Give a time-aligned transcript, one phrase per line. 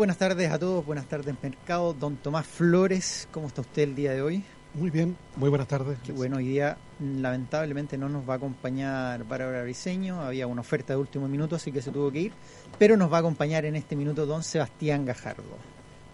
[0.00, 1.92] Buenas tardes a todos, buenas tardes Mercado.
[1.92, 4.42] Don Tomás Flores, ¿cómo está usted el día de hoy?
[4.72, 5.98] Muy bien, muy buenas tardes.
[6.02, 10.94] Qué bueno, hoy día lamentablemente no nos va a acompañar Bárbara Briseño, había una oferta
[10.94, 12.32] de último minuto, así que se tuvo que ir,
[12.78, 15.42] pero nos va a acompañar en este minuto don Sebastián Gajardo.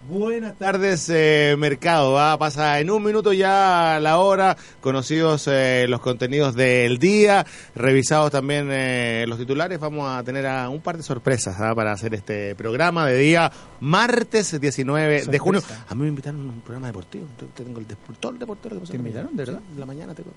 [0.08, 2.12] Buenas tardes, eh, Mercado.
[2.12, 8.30] Va, pasa en un minuto ya la hora, conocidos eh, los contenidos del día, revisados
[8.30, 9.80] también eh, los titulares.
[9.80, 11.74] Vamos a tener a un par de sorpresas ¿ah?
[11.74, 15.60] para hacer este programa de día martes 19 de junio.
[15.88, 17.26] A mí me invitaron a un programa deportivo.
[17.56, 17.86] Tengo el
[18.20, 18.86] todo el.
[18.88, 19.60] ¿Te invitaron, de verdad?
[19.76, 20.30] la mañana tengo.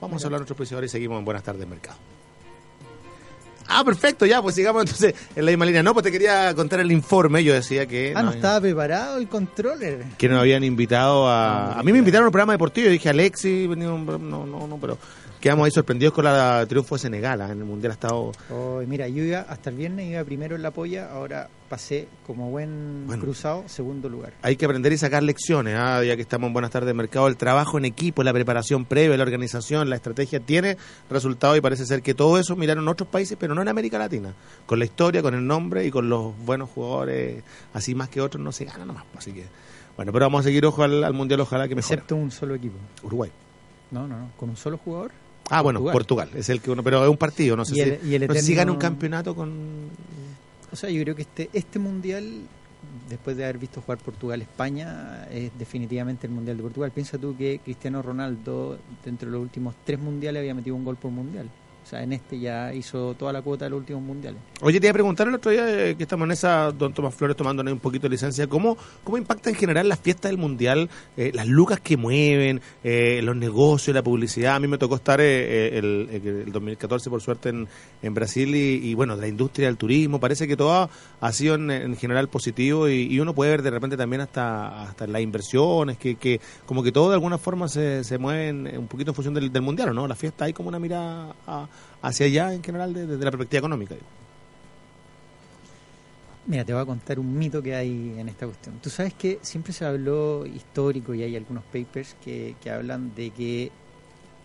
[0.00, 1.96] Vamos a hablar de nuestro profesor y seguimos en Buenas tardes, Mercado.
[3.68, 5.82] Ah, perfecto, ya, pues sigamos entonces en la misma línea.
[5.82, 7.44] No, pues te quería contar el informe.
[7.44, 8.12] Yo decía que.
[8.16, 10.04] Ah, no, estaba preparado el controller.
[10.16, 11.78] Que nos habían invitado a.
[11.78, 12.86] a mí me invitaron a un programa deportivo.
[12.86, 14.98] Yo dije, Alexi, no, no, no, pero
[15.40, 18.32] quedamos ahí sorprendidos con la triunfo de Senegal en el Mundial ha estado...
[18.50, 22.50] Oh, mira, yo iba hasta el viernes, iba primero en la polla, ahora pasé como
[22.50, 24.32] buen cruzado, segundo lugar.
[24.42, 26.02] Hay que aprender y sacar lecciones, ¿ah?
[26.02, 29.16] ya que estamos en Buenas tardes de Mercado, el trabajo en equipo, la preparación previa,
[29.16, 30.76] la organización, la estrategia tiene
[31.10, 34.34] resultado y parece ser que todo eso miraron otros países, pero no en América Latina.
[34.66, 37.42] Con la historia, con el nombre y con los buenos jugadores,
[37.74, 39.04] así más que otros, no se gana nomás.
[39.16, 39.44] Así que,
[39.96, 41.94] bueno, pero vamos a seguir ojo al, Mundial, ojalá que mejore.
[41.94, 42.76] Excepto un solo equipo.
[43.02, 43.30] Uruguay.
[43.90, 45.12] No, no, no, con un solo jugador.
[45.50, 46.30] Ah, bueno, Portugal.
[46.34, 48.00] es el que uno, pero es un partido, no sé,
[48.42, 49.88] si, gana un campeonato con...
[50.70, 52.42] O sea, yo creo que este, este mundial,
[53.08, 56.90] después de haber visto jugar Portugal-España, es definitivamente el mundial de Portugal.
[56.90, 60.96] Piensa tú que Cristiano Ronaldo, dentro de los últimos tres mundiales, había metido un gol
[60.96, 61.48] por mundial.
[61.88, 64.38] O sea, en este ya hizo toda la cuota de los últimos mundiales.
[64.60, 67.14] Oye, te iba a preguntar el otro día eh, que estamos en esa, don Tomás
[67.14, 70.90] Flores tomando un poquito de licencia, ¿cómo, cómo impacta en general las fiestas del mundial,
[71.16, 74.56] eh, las lucas que mueven, eh, los negocios, la publicidad?
[74.56, 77.66] A mí me tocó estar el, el, 2014, por suerte, en,
[78.02, 80.90] en Brasil y, bueno, la industria del turismo, parece que todo
[81.20, 85.22] ha sido en, general positivo y, uno puede ver de repente también hasta, hasta las
[85.22, 89.14] inversiones, que, que como que todo de alguna forma se, se mueve un poquito en
[89.14, 90.06] función del, del mundial, ¿no?
[90.06, 91.66] La fiesta hay como una mirada a
[92.02, 93.94] hacia allá en general desde la perspectiva económica.
[96.46, 98.78] Mira, te voy a contar un mito que hay en esta cuestión.
[98.82, 103.30] Tú sabes que siempre se habló histórico y hay algunos papers que, que hablan de
[103.30, 103.70] que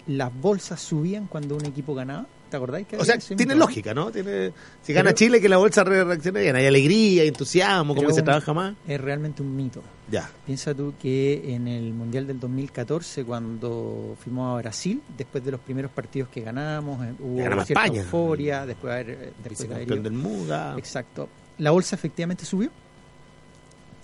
[0.07, 2.25] las bolsas subían cuando un equipo ganaba.
[2.53, 2.85] ¿Te acordáis?
[2.85, 4.11] Que o sea, tiene lógica, ¿no?
[4.11, 4.53] Tiene,
[4.83, 6.55] si gana Chile, que la bolsa reaccione bien.
[6.55, 8.75] Hay alegría, entusiasmo, como se trabaja más.
[8.87, 9.81] Es realmente un mito.
[10.11, 10.29] Ya.
[10.45, 15.61] Piensa tú que en el Mundial del 2014, cuando fuimos a Brasil, después de los
[15.61, 18.01] primeros partidos que ganamos, eh, hubo cierta España.
[18.01, 19.09] euforia, después de haber...
[19.09, 20.75] Eh, después de haber del Muda.
[20.77, 21.29] Exacto.
[21.57, 22.69] La bolsa efectivamente subió,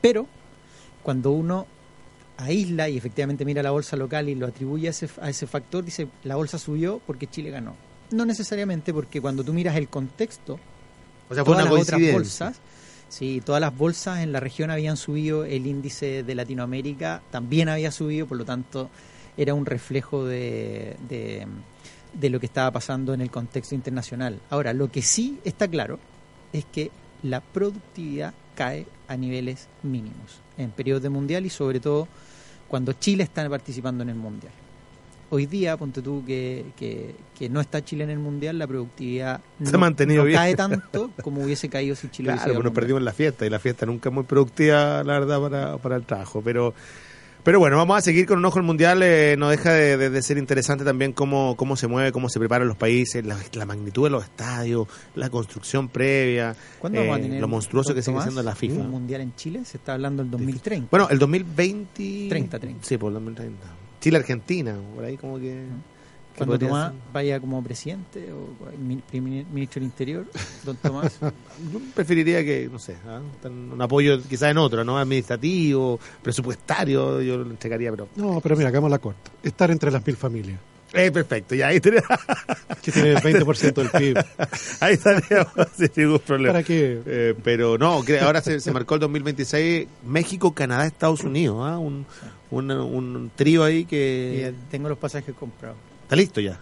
[0.02, 0.26] pero
[1.04, 1.68] cuando uno
[2.38, 5.86] aísla y efectivamente mira la bolsa local y lo atribuye a ese, a ese factor,
[5.86, 7.76] dice, la bolsa subió porque Chile ganó
[8.12, 10.60] no necesariamente, porque cuando tú miras el contexto,
[11.30, 12.60] o sea, todas las otras bolsas,
[13.08, 17.92] sí, todas las bolsas en la región habían subido, el índice de Latinoamérica también había
[17.92, 18.90] subido, por lo tanto
[19.38, 21.48] era un reflejo de, de,
[22.14, 24.40] de lo que estaba pasando en el contexto internacional.
[24.50, 26.00] Ahora, lo que sí está claro
[26.52, 26.92] es que
[27.24, 32.08] la productividad cae a niveles mínimos en periodos de mundial y sobre todo
[32.68, 34.52] cuando Chile está participando en el mundial
[35.30, 39.70] hoy día, ponte tú que, que, no está Chile en el Mundial, la productividad no,
[39.70, 43.06] Se ha mantenido cae tanto como hubiese caído si Chile claro, hubiese nos perdimos en
[43.06, 46.42] la fiesta y la fiesta nunca es muy productiva, la verdad, para, para el trabajo.
[46.44, 46.74] Pero
[47.44, 49.02] pero bueno, vamos a seguir con un ojo al mundial.
[49.02, 52.76] Eh, no deja de, ser interesante también cómo, cómo se mueve, cómo se preparan los
[52.76, 56.56] países, la, magnitud de los estadios, la construcción previa,
[56.92, 58.82] eh, lo monstruoso que sigue siendo la FIFA.
[58.82, 59.64] ¿Un mundial en Chile?
[59.64, 60.90] Se está hablando del 2030.
[60.92, 62.28] Bueno, el 2020.
[62.30, 62.86] 30, 30.
[62.86, 63.79] Sí, por el 2030.
[64.00, 65.66] Chile-Argentina, por ahí como que...
[66.38, 70.26] Cuando Tomás vaya como presidente o ministro del Interior,
[70.64, 71.20] don Tomás.
[71.22, 73.20] Yo preferiría que, no sé, ¿ah?
[73.46, 74.98] un apoyo quizás en otro, ¿no?
[74.98, 78.08] Administrativo, presupuestario, yo lo entregaría, pero...
[78.16, 79.32] No, pero mira, hagamos la corta.
[79.44, 80.60] Estar entre las mil familias.
[80.94, 82.08] Eh, perfecto, ya ahí tenemos.
[82.82, 84.18] que tiene el 20% del PIB.
[84.80, 85.48] ahí estaríamos
[85.78, 86.54] sin ningún problema.
[86.54, 87.02] ¿Para qué?
[87.06, 91.58] Eh, pero no, que ahora se, se marcó el 2026 México, Canadá, Estados Unidos.
[91.62, 91.78] ¿ah?
[91.78, 92.06] Un,
[92.52, 94.48] un, un trío ahí que.
[94.48, 95.78] eh, tengo los pasajes comprados.
[96.04, 96.60] Está listo ya.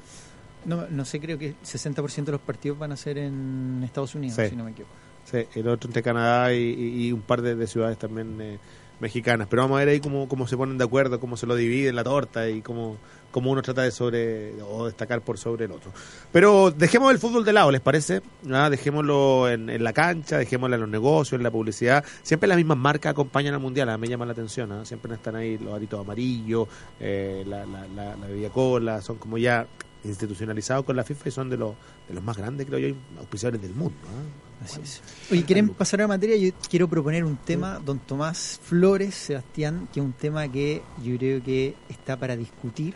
[0.65, 4.35] No, no sé, creo que 60% de los partidos van a ser en Estados Unidos,
[4.35, 4.49] Sí.
[4.49, 4.93] si no me equivoco.
[5.31, 8.57] Sí, el otro entre Canadá y, y- y un par de, de ciudades también eh,
[8.99, 9.47] mexicanas.
[9.49, 11.95] Pero vamos a ver ahí cómo, cómo se ponen de acuerdo, cómo se lo dividen
[11.95, 12.97] la torta y cómo,
[13.31, 15.91] cómo uno trata de sobre o destacar por sobre el otro.
[16.31, 18.21] Pero dejemos el fútbol de lado, ¿les parece?
[18.51, 22.03] Ah, dejémoslo en, en la cancha, dejémoslo en los negocios, en la publicidad.
[22.23, 24.71] Siempre las mismas marcas acompañan al mundial, a mí me llama la atención.
[24.71, 24.85] ¿ah?
[24.85, 26.67] Siempre están ahí los aritos amarillos,
[26.99, 29.67] eh, la, la, la, la bebida cola, son como ya
[30.03, 31.75] institucionalizados con la FIFA y son de los,
[32.07, 33.97] de los más grandes, creo yo, auspiciadores del mundo.
[34.05, 34.63] ¿ah?
[34.63, 35.01] Así es.
[35.31, 36.35] Oye, ¿quieren pasar a la materia?
[36.37, 41.17] Yo quiero proponer un tema, don Tomás Flores, Sebastián, que es un tema que yo
[41.17, 42.95] creo que está para discutir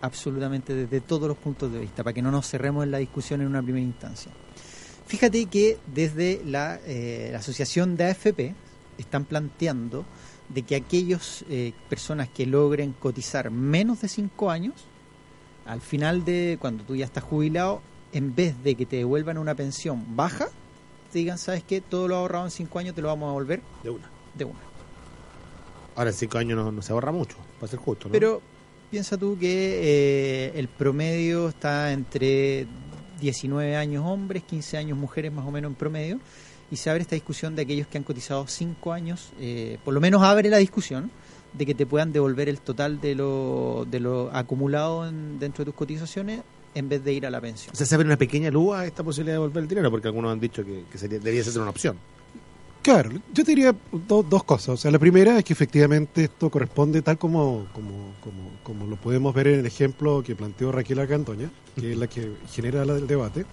[0.00, 3.40] absolutamente desde todos los puntos de vista, para que no nos cerremos en la discusión
[3.40, 4.32] en una primera instancia.
[5.06, 8.54] Fíjate que desde la, eh, la asociación de AFP
[8.98, 10.04] están planteando
[10.48, 11.44] de que aquellas
[11.88, 14.74] personas que logren cotizar menos de 5 años,
[15.64, 17.82] al final de cuando tú ya estás jubilado,
[18.12, 20.48] en vez de que te devuelvan una pensión baja,
[21.12, 21.80] te digan, ¿sabes qué?
[21.80, 24.10] Todo lo ahorrado en 5 años te lo vamos a devolver De una.
[24.34, 24.58] de una.
[25.96, 28.12] Ahora en cinco años no, no se ahorra mucho, para ser justo, ¿no?
[28.12, 28.40] Pero
[28.90, 32.66] piensa tú que eh, el promedio está entre
[33.20, 36.20] 19 años hombres, 15 años mujeres más o menos en promedio,
[36.70, 40.00] y se abre esta discusión de aquellos que han cotizado 5 años, eh, por lo
[40.00, 41.10] menos abre la discusión
[41.52, 45.70] de que te puedan devolver el total de lo, de lo acumulado en- dentro de
[45.70, 46.42] tus cotizaciones
[46.76, 47.72] en vez de ir a la pensión.
[47.74, 50.06] O sea, se abre una pequeña luz a esta posibilidad de devolver el dinero, porque
[50.06, 51.96] algunos han dicho que, que sería, ser una opción.
[52.82, 54.70] Claro, yo te diría do- dos cosas.
[54.70, 58.96] O sea, la primera es que efectivamente esto corresponde tal como, como, como, como lo
[58.96, 63.06] podemos ver en el ejemplo que planteó Raquel Argandoña, que es la que genera el
[63.06, 63.44] debate.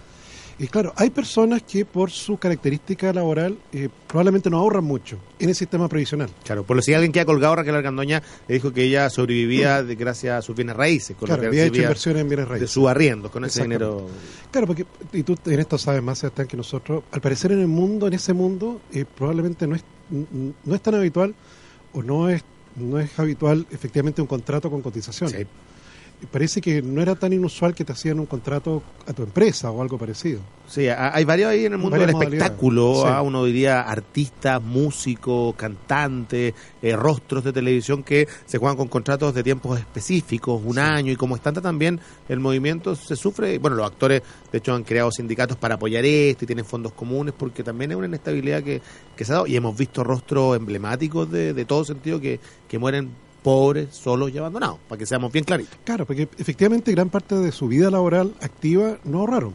[0.60, 5.48] Y claro, hay personas que por su característica laboral eh, probablemente no ahorran mucho en
[5.50, 6.30] el sistema previsional.
[6.44, 9.94] Claro, por lo si alguien queda colgado, Raquel Argandoña le dijo que ella sobrevivía de,
[9.94, 12.70] gracias a sus bienes raíces, con Claro, que había hecho inversiones en bienes de raíces.
[12.70, 14.08] su arriendo, con ese dinero.
[14.50, 17.68] Claro, porque, y tú en esto sabes más, Sebastián, que nosotros, al parecer en el
[17.68, 21.36] mundo, en ese mundo, eh, probablemente no es, no es tan habitual
[21.92, 22.42] o no es,
[22.74, 25.30] no es habitual efectivamente un contrato con cotización.
[25.30, 25.46] Sí.
[26.32, 29.80] Parece que no era tan inusual que te hacían un contrato a tu empresa o
[29.80, 30.40] algo parecido.
[30.66, 33.02] Sí, ha- hay varios ahí en el mundo del espectáculo, Sí.
[33.06, 39.32] ah, uno diría artistas, músicos, cantantes, eh, rostros de televisión que se juegan con contratos
[39.32, 43.86] de tiempos específicos, un año, y como está también el movimiento se sufre, bueno, los
[43.86, 44.20] actores
[44.52, 47.96] de hecho han creado sindicatos para apoyar esto y tienen fondos comunes porque también es
[47.96, 48.82] una inestabilidad que,
[49.16, 52.78] que se ha dado y hemos visto rostros emblemáticos de, de todo sentido que, que
[52.78, 53.10] mueren
[53.42, 55.78] pobres, solos y abandonados, para que seamos bien claritos.
[55.84, 59.54] Claro, porque efectivamente gran parte de su vida laboral activa no ahorraron.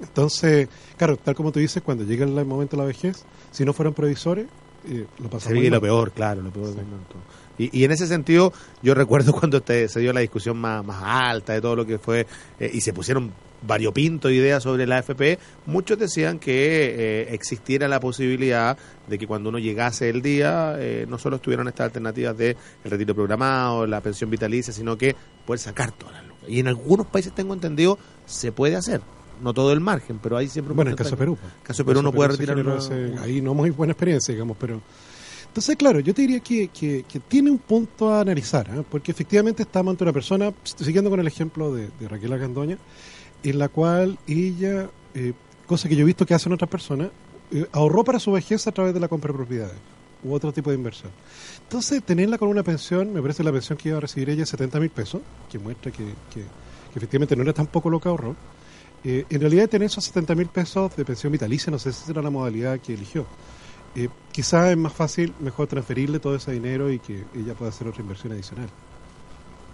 [0.00, 3.72] Entonces, claro, tal como tú dices, cuando llega el momento de la vejez, si no
[3.72, 4.46] fueran previsores,
[4.86, 7.16] eh, lo vive muy lo peor, claro, lo peor del momento.
[7.58, 8.52] Y, y en ese sentido,
[8.82, 11.98] yo recuerdo cuando te- se dio la discusión más, más alta de todo lo que
[11.98, 12.26] fue,
[12.60, 13.32] eh, y se pusieron
[13.62, 16.52] variopinto ideas sobre la AFP, muchos decían que
[17.22, 18.76] eh, existiera la posibilidad
[19.06, 22.90] de que cuando uno llegase el día, eh, no solo estuvieran estas alternativas de el
[22.90, 25.14] retiro programado, la pensión vitalicia, sino que
[25.46, 26.48] poder sacar todas las lucas.
[26.48, 29.00] Y en algunos países, tengo entendido, se puede hacer.
[29.42, 31.16] No todo el margen, pero hay siempre un Bueno, en el caso de.
[31.18, 31.36] Perú.
[31.40, 31.52] pues.
[31.62, 34.80] caso de Perú no puede retirar una- ahí no muy buena experiencia, digamos, pero...
[35.48, 38.82] Entonces, claro, yo te diría que, que, que tiene un punto a analizar, ¿eh?
[38.90, 42.76] porque efectivamente estamos ante una persona, siguiendo con el ejemplo de, de Raquel Agandoña,
[43.50, 45.32] en la cual ella, eh,
[45.66, 47.10] cosa que yo he visto que hacen otras personas,
[47.52, 49.76] eh, ahorró para su vejez a través de la compra de propiedades
[50.24, 51.10] u otro tipo de inversión.
[51.62, 54.80] Entonces, tenerla con una pensión, me parece la pensión que iba a recibir ella, 70
[54.80, 56.44] mil pesos, que muestra que, que-
[56.94, 58.34] efectivamente no era tan poco lo que ahorró.
[59.04, 62.22] Eh, en realidad, tener esos 70 mil pesos de pensión vitalicia, no sé si será
[62.22, 63.26] la modalidad que eligió.
[63.94, 67.86] Eh, quizás es más fácil, mejor transferirle todo ese dinero y que ella pueda hacer
[67.86, 68.68] otra inversión adicional.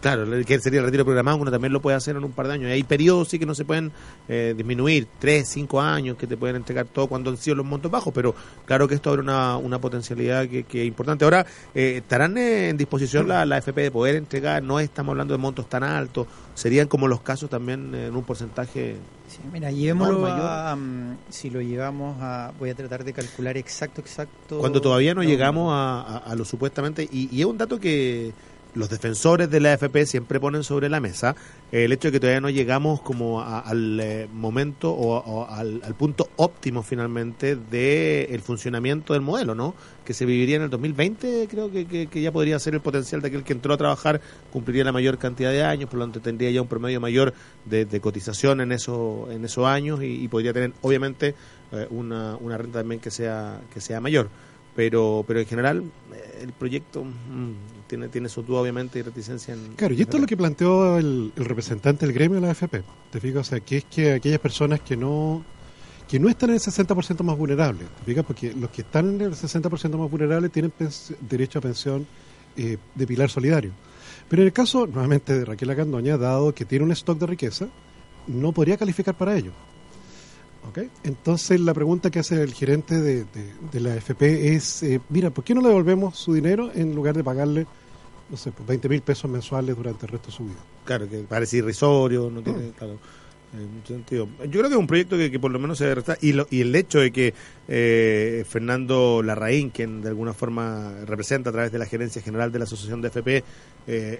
[0.02, 2.48] Claro, el que sería el retiro programado, uno también lo puede hacer en un par
[2.48, 2.70] de años.
[2.72, 3.92] Hay periodos sí que no se pueden
[4.28, 7.88] eh, disminuir, tres, cinco años, que te pueden entregar todo cuando han sido los montos
[7.90, 8.34] bajos, pero
[8.66, 11.24] claro que esto abre una, una potencialidad que, que es importante.
[11.24, 14.60] Ahora, eh, ¿estarán en disposición la, la FP de poder entregar?
[14.62, 18.96] No estamos hablando de montos tan altos, serían como los casos también en un porcentaje...
[19.28, 24.00] Sí, mira, llevémoslo a, mm, si lo llevamos a, voy a tratar de calcular exacto,
[24.00, 24.58] exacto.
[24.58, 27.78] Cuando todavía no No, llegamos a, a- a lo supuestamente, y, y es un dato
[27.80, 28.32] que,
[28.74, 31.36] los defensores de la AFP siempre ponen sobre la mesa
[31.72, 36.28] el hecho de que todavía no llegamos como a- al eh, momento o, al, punto
[36.36, 39.74] óptimo finalmente del el funcionamiento del modelo, ¿no?
[40.04, 43.28] Que se viviría en el 2020, creo que, que- ya podría ser el potencial de
[43.28, 44.20] aquel que entró a trabajar,
[44.52, 47.84] cumpliría la mayor cantidad de años, por lo tanto tendría ya un promedio mayor de,
[47.84, 51.34] de cotización en, eso, en esos años y, y podría tener, obviamente,
[51.72, 54.28] eh, una, una renta también que sea, que sea mayor
[54.74, 59.54] pero pero en general eh, el proyecto mm, tiene tiene su duda obviamente y reticencia
[59.54, 62.50] en Claro, y esto es lo que planteó el, el representante del gremio de la
[62.52, 62.82] AFP.
[63.10, 63.48] ¿Te fijas?
[63.48, 65.44] O sea, que es que aquellas personas que no
[66.08, 68.24] que no están en el 60% más vulnerable, ¿te fijas?
[68.24, 70.70] Porque los que están en el 60% más vulnerable tienen
[71.20, 72.06] derecho a pensión
[72.54, 73.72] eh, de pilar solidario.
[74.28, 77.68] Pero en el caso, nuevamente, de Raquel Acandoña, dado que tiene un stock de riqueza,
[78.26, 79.52] no podría calificar para ello.
[80.68, 80.78] ¿Ok?
[81.04, 85.30] Entonces, la pregunta que hace el gerente de, de- de la AFP es, eh, mira,
[85.30, 87.66] ¿por qué no le devolvemos su dinero en lugar de pagarle,
[88.30, 90.58] no sé, pues 20 mil pesos mensuales durante el resto de su vida?
[90.84, 92.98] claro que parece irrisorio no tiene claro
[93.52, 94.28] mucho sentido.
[94.44, 96.32] Yo creo que es un proyecto que, que por lo menos se debe restar y
[96.32, 97.34] lo, y el hecho de que
[97.68, 102.58] eh, Fernando Larraín quien de alguna forma representa a través de la gerencia general de
[102.58, 103.44] la asociación de FP eh,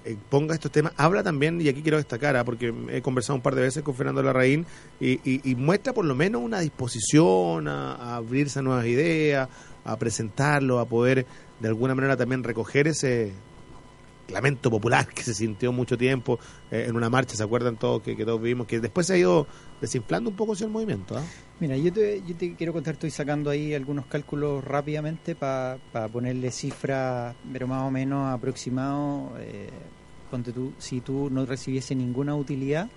[0.05, 3.43] eh, ponga estos temas habla también y aquí quiero destacar ah, porque he conversado un
[3.43, 4.67] par de veces con Fernando Larraín
[5.01, 9.49] y, y- y muestra por lo menos una disposición a abrirse a nuevas ideas
[9.85, 11.25] a presentarlo a poder
[11.59, 13.33] de alguna manera también recoger ese
[14.33, 16.39] lamento popular que se sintió mucho tiempo
[16.71, 18.67] eh, en una marcha, ¿se acuerdan todos que, todos vimos?
[18.67, 19.47] Que después se ha ido
[19.81, 21.17] desinflando un poco el movimiento.
[21.17, 21.23] ¿ah?
[21.61, 25.79] Mira, yo te, yo te quiero contar, estoy sacando ahí algunos cálculos rápidamente para
[26.13, 29.33] ponerle cifras, pero más o menos aproximado.
[29.39, 29.71] Eh,
[30.55, 32.89] tú, si tú no recibiese ninguna utilidad,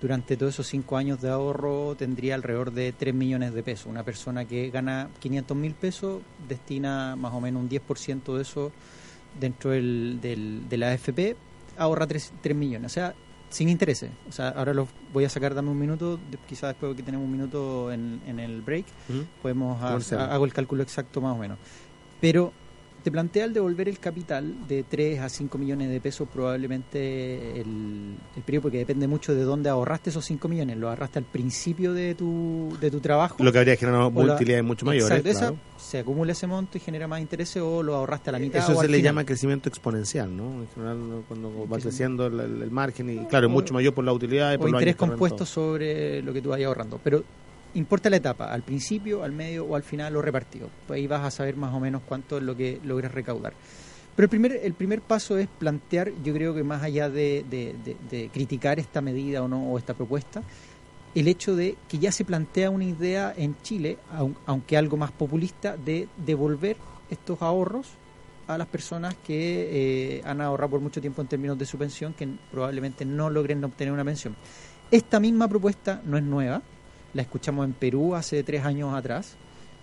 [0.00, 3.86] durante todos esos cinco años de ahorro tendría alrededor de 3 millones de pesos.
[3.86, 8.72] Una persona que gana 500 mil pesos destina más o menos un 10% de eso
[9.38, 11.36] dentro del, del, de la AFP,
[11.76, 12.92] ahorra 3, millones.
[12.92, 13.14] O sea,
[13.48, 14.10] sin intereses.
[14.28, 17.32] O sea, ahora los voy a sacar, dame un minuto, quizás después que tenemos un
[17.32, 18.86] minuto en, en el break,
[19.42, 21.58] podemos hago el cálculo exacto más o menos.
[22.20, 22.52] Pero
[23.06, 28.16] te plantea el devolver el capital de 3 a 5 millones de pesos probablemente el,
[28.34, 30.76] el periodo, porque depende mucho de dónde ahorraste esos 5 millones.
[30.76, 33.36] ¿Lo ahorraste al principio de tu, de tu trabajo?
[33.44, 35.08] Lo que habría generado O utilidades mucho mayores.
[35.18, 35.56] Exacto, esa- claro.
[35.78, 38.58] se acumula ese monto y genera más intereses o lo ahorraste a la mitad.
[38.58, 39.02] Eso o se le final.
[39.02, 40.62] llama crecimiento exponencial, ¿no?
[40.62, 40.98] En general,
[41.28, 44.12] cuando va creciendo el, el- el margen, y claro, es O- mucho mayor por la
[44.12, 46.98] utilidad y o por los interés compuesto sobre lo que tú vayas ahorrando.
[47.04, 47.22] Pero
[47.76, 50.68] importa la etapa, al principio, al medio o al final o repartido.
[50.86, 53.52] Pues ahí vas a saber más o menos cuánto es lo que logres recaudar.
[54.14, 57.44] Pero el primer, el primer paso es plantear, yo creo que más allá de,
[58.32, 60.42] criticar esta medida o no, o esta propuesta,
[61.14, 65.12] el hecho de que ya se plantea una idea en Chile, aun- aunque algo más
[65.12, 66.76] populista, de devolver
[67.10, 67.88] estos ahorros
[68.48, 72.14] a las personas que eh, han ahorrado por mucho tiempo en términos de su pensión,
[72.14, 74.34] que probablemente no logren obtener una pensión.
[74.90, 76.62] Esta misma propuesta no es nueva,
[77.16, 79.36] la escuchamos en Perú hace tres años atrás,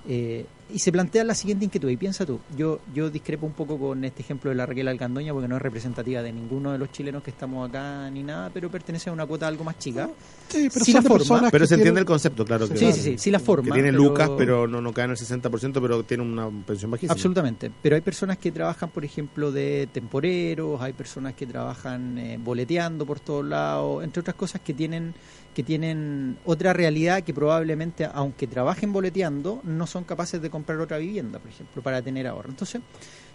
[0.08, 3.78] eh, y se plantea la siguiente inquietud, y piensa tú, yo, yo discrepo un poco
[3.78, 6.92] con este ejemplo de la Raquel Alcandoña porque no es representativa de ninguno de los
[6.92, 10.10] chilenos que estamos acá ni nada, pero pertenece a una cuota algo más chica.
[10.50, 12.68] Sí, pero Sí, la forma, personas Pero se entiende tienen- el concepto, claro.
[12.70, 13.66] Que, Sí, sí, sí, sí, la forma.
[13.66, 16.92] Que tiene pero- lucas, pero no, no cae en el 60%, pero tiene una pensión
[16.92, 17.14] bajísima.
[17.14, 22.40] Absolutamente, pero hay personas que trabajan, por ejemplo, de temporeros, hay personas que trabajan eh,
[22.44, 25.14] boleteando por todos lados, entre otras cosas que tienen
[25.54, 30.98] que tienen otra realidad que probablemente, aunque trabajen boleteando, no son capaces de comprar otra
[30.98, 32.50] vivienda, por ejemplo, para tener ahorro.
[32.50, 32.82] Entonces,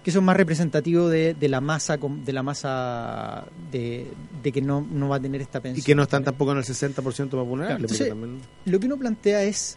[0.02, 4.06] que eso es más representativo de, de la masa com- de la masa de,
[4.42, 5.82] de que no, no va a tener esta pensión.
[5.82, 7.48] Y que no están tampoco en el 60% más vulnerable.
[7.48, 9.76] Claro, porque entonces- también- Lo que uno plantea es,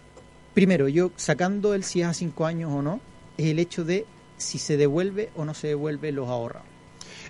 [0.54, 3.02] primero, yo sacando el si es a cinco años o no,
[3.38, 4.06] es el hecho de
[4.38, 6.68] si se devuelve o no se devuelve los ahorrados.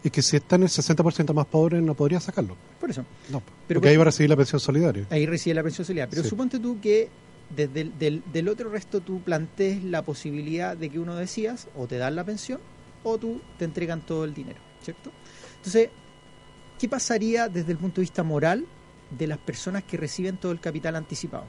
[0.03, 2.55] Es que si están el 60% más pobres no podría sacarlo.
[2.79, 5.05] Por eso, No, Pero porque ahí pues- va a recibir la pensión solidaria.
[5.09, 6.09] ahí recibe la pensión solidaria.
[6.09, 6.29] Pero Sí.
[6.29, 7.07] suponte tú que
[7.55, 11.87] desde el del, del otro resto tú plantees la posibilidad de que uno decías o
[11.87, 12.59] te dan la pensión
[13.03, 15.11] o tú te entregan todo el dinero, ¿cierto?
[15.57, 15.89] Entonces,
[16.79, 18.65] ¿qué pasaría desde el punto de vista moral
[19.17, 21.45] de las personas que reciben todo el capital anticipado?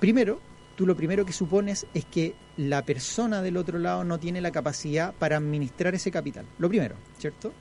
[0.00, 0.40] Primero,
[0.76, 4.50] tú lo primero que supones es que la persona del otro lado no tiene la
[4.50, 6.44] capacidad para administrar ese capital.
[6.58, 7.52] Lo primero, ¿cierto?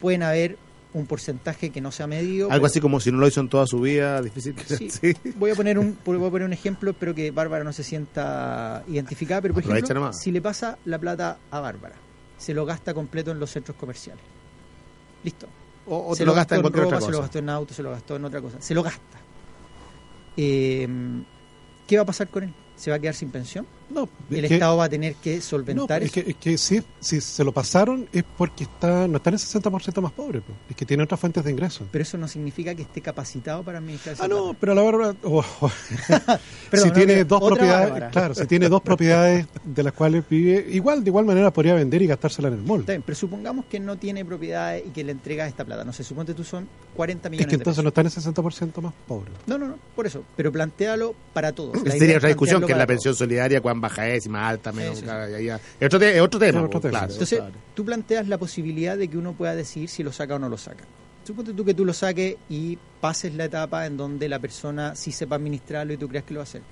[0.00, 0.56] Pueden haber
[0.92, 2.50] un porcentaje que no se ha medido.
[2.50, 4.88] Algo así como si no lo hizo en toda su vida, difícil que sea Sí.
[4.88, 5.14] así.
[5.36, 8.82] Voy a poner un voy a poner un ejemplo, espero que Bárbara no se sienta
[8.88, 10.20] identificada, pero por Aprovecha ejemplo, nomás.
[10.20, 11.94] si le pasa la plata a Bárbara,
[12.38, 14.22] se lo gasta completo en los centros comerciales.
[15.22, 15.46] Listo.
[15.86, 17.20] O, o se lo gasta en ropa, otra se lo cosa.
[17.22, 18.56] gastó en auto, se lo gastó en otra cosa.
[18.60, 19.18] Se lo gasta.
[20.36, 20.88] Eh,
[21.86, 22.54] ¿Qué va a pasar con él?
[22.76, 23.66] ¿Se va a quedar sin pensión?
[23.90, 26.24] No, el es que- Estado va a tener que no, solventar es eso.
[26.24, 30.00] que, es que si, si se lo pasaron es porque está, no están el 60%
[30.00, 30.56] más pobre, pues.
[30.70, 31.86] es que tiene otras fuentes de ingresos.
[31.90, 34.58] Pero eso no significa que esté capacitado para administrar Ah, no, plata.
[34.60, 35.70] pero la verdad, oh, oh.
[36.08, 36.38] Perdón,
[36.72, 38.10] si no, tiene dos propiedades, Bárbara.
[38.10, 42.00] claro, si tiene dos propiedades de las cuales vive, igual, de igual manera podría vender
[42.02, 42.80] y gastársela en el mall.
[42.80, 45.84] Está bien, pero supongamos que no tiene propiedades y que le entregas esta plata.
[45.84, 47.84] No sé, suponte tú son 40 Es millones que de entonces pesos.
[47.84, 48.12] no está en el
[48.74, 49.30] 60% más pobre.
[49.46, 50.22] No, no, no, por eso.
[50.36, 51.82] Pero plantealo para todos.
[51.84, 54.50] La Sería es otra discusión, que es la pensión solidaria, cuán baja es, si más
[54.50, 54.96] alta, menos.
[54.96, 55.56] Sí, sí, cara, ya, ya.
[55.78, 56.98] Es, otro te- es otro tema, Es otro pues, tema.
[57.00, 57.12] claro.
[57.12, 57.54] Entonces, claro.
[57.74, 60.58] tú planteas la posibilidad de que uno pueda decidir si lo saca o no lo
[60.58, 60.84] saca.
[61.24, 65.12] Suponte tú que tú lo saques y pases la etapa en donde la persona sí
[65.12, 66.62] sepa administrarlo y tú creas que lo va a hacer.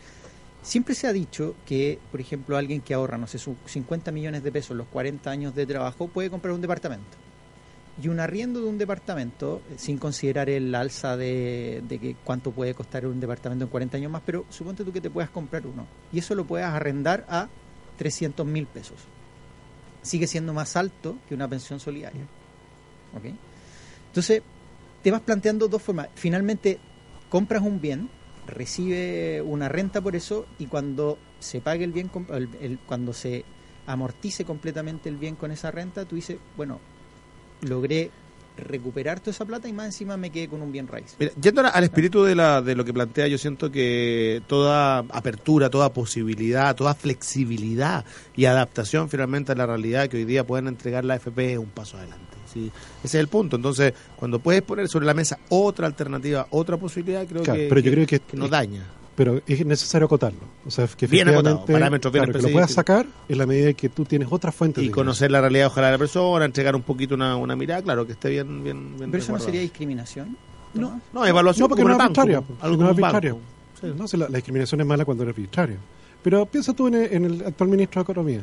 [0.62, 4.42] Siempre se ha dicho que, por ejemplo, alguien que ahorra, no sé, sus 50 millones
[4.42, 7.16] de pesos en los 40 años de trabajo puede comprar un departamento.
[8.00, 12.52] Y un arriendo de un departamento, eh, sin considerar el alza de, de que cuánto
[12.52, 15.66] puede costar un departamento en 40 años más, pero suponte tú que te puedas comprar
[15.66, 15.86] uno.
[16.12, 17.48] Y eso lo puedas arrendar a
[17.96, 18.96] 300 mil pesos
[20.02, 22.22] sigue siendo más alto que una pensión solidaria.
[23.14, 23.24] ¿Ok?
[24.06, 24.42] Entonces,
[25.02, 26.08] te vas planteando dos formas.
[26.14, 26.78] Finalmente,
[27.28, 28.08] compras un bien,
[28.46, 33.44] recibe una renta por eso, y cuando se pague el bien, el- el- cuando se
[33.86, 36.80] amortice completamente el bien con esa renta, tú dices, bueno,
[37.62, 38.10] logré
[38.56, 41.14] recuperar toda esa plata y más encima me quedé con un bien raíz.
[41.20, 45.70] Mira, yendo al espíritu de, la, de lo que plantea, yo siento que toda apertura,
[45.70, 51.04] toda posibilidad, toda flexibilidad y adaptación finalmente a la realidad que hoy día pueden entregar
[51.04, 52.36] la FP es un paso adelante.
[52.52, 52.72] ¿sí?
[53.04, 53.54] Ese es el punto.
[53.56, 57.80] Entonces, cuando puedes poner sobre la mesa otra alternativa, otra posibilidad, creo Claro, que, pero
[57.80, 58.84] yo creo que- nos daña.
[59.18, 60.38] Pero es necesario acotarlo.
[60.64, 63.72] O sea, que Bien acotado, parámetros bien claro, que lo puedas sacar en la medida
[63.72, 66.76] que tú tienes otras fuentes Y de conocer la realidad, ojalá, de la persona, entregar
[66.76, 68.62] un poquito una, una mirada, claro, que esté bien.
[68.62, 70.36] bien, bien Pero eso no sería discriminación.
[70.72, 72.42] No, No, evaluación No, porque no es arbitraria.
[72.60, 73.34] algo no un arbitraria.
[73.80, 73.88] Sí.
[73.96, 75.78] No, si la, la discriminación es mala cuando es arbitraria.
[76.22, 78.42] Pero piensa tú en el, en el actual ministro de Economía.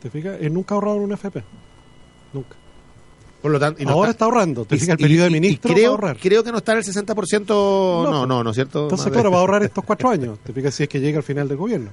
[0.00, 0.38] ¿Te fijas?
[0.40, 1.44] Él nunca ha ahorrado en una FP.
[2.32, 2.56] Nunca.
[3.44, 4.64] Por lo tanto, y no Ahora está ahorrando.
[4.64, 4.94] ¿Te y- fijas?
[4.94, 6.16] El periodo de y ministro va a creo, ahorrar.
[6.18, 7.44] creo que no está en el 60%.
[8.02, 8.84] No, No, no, no, ¿es cierto?
[8.84, 10.38] Entonces, claro, va a ahorrar estos cuatro años.
[10.42, 11.90] Te fijas si es que llega al final del gobierno.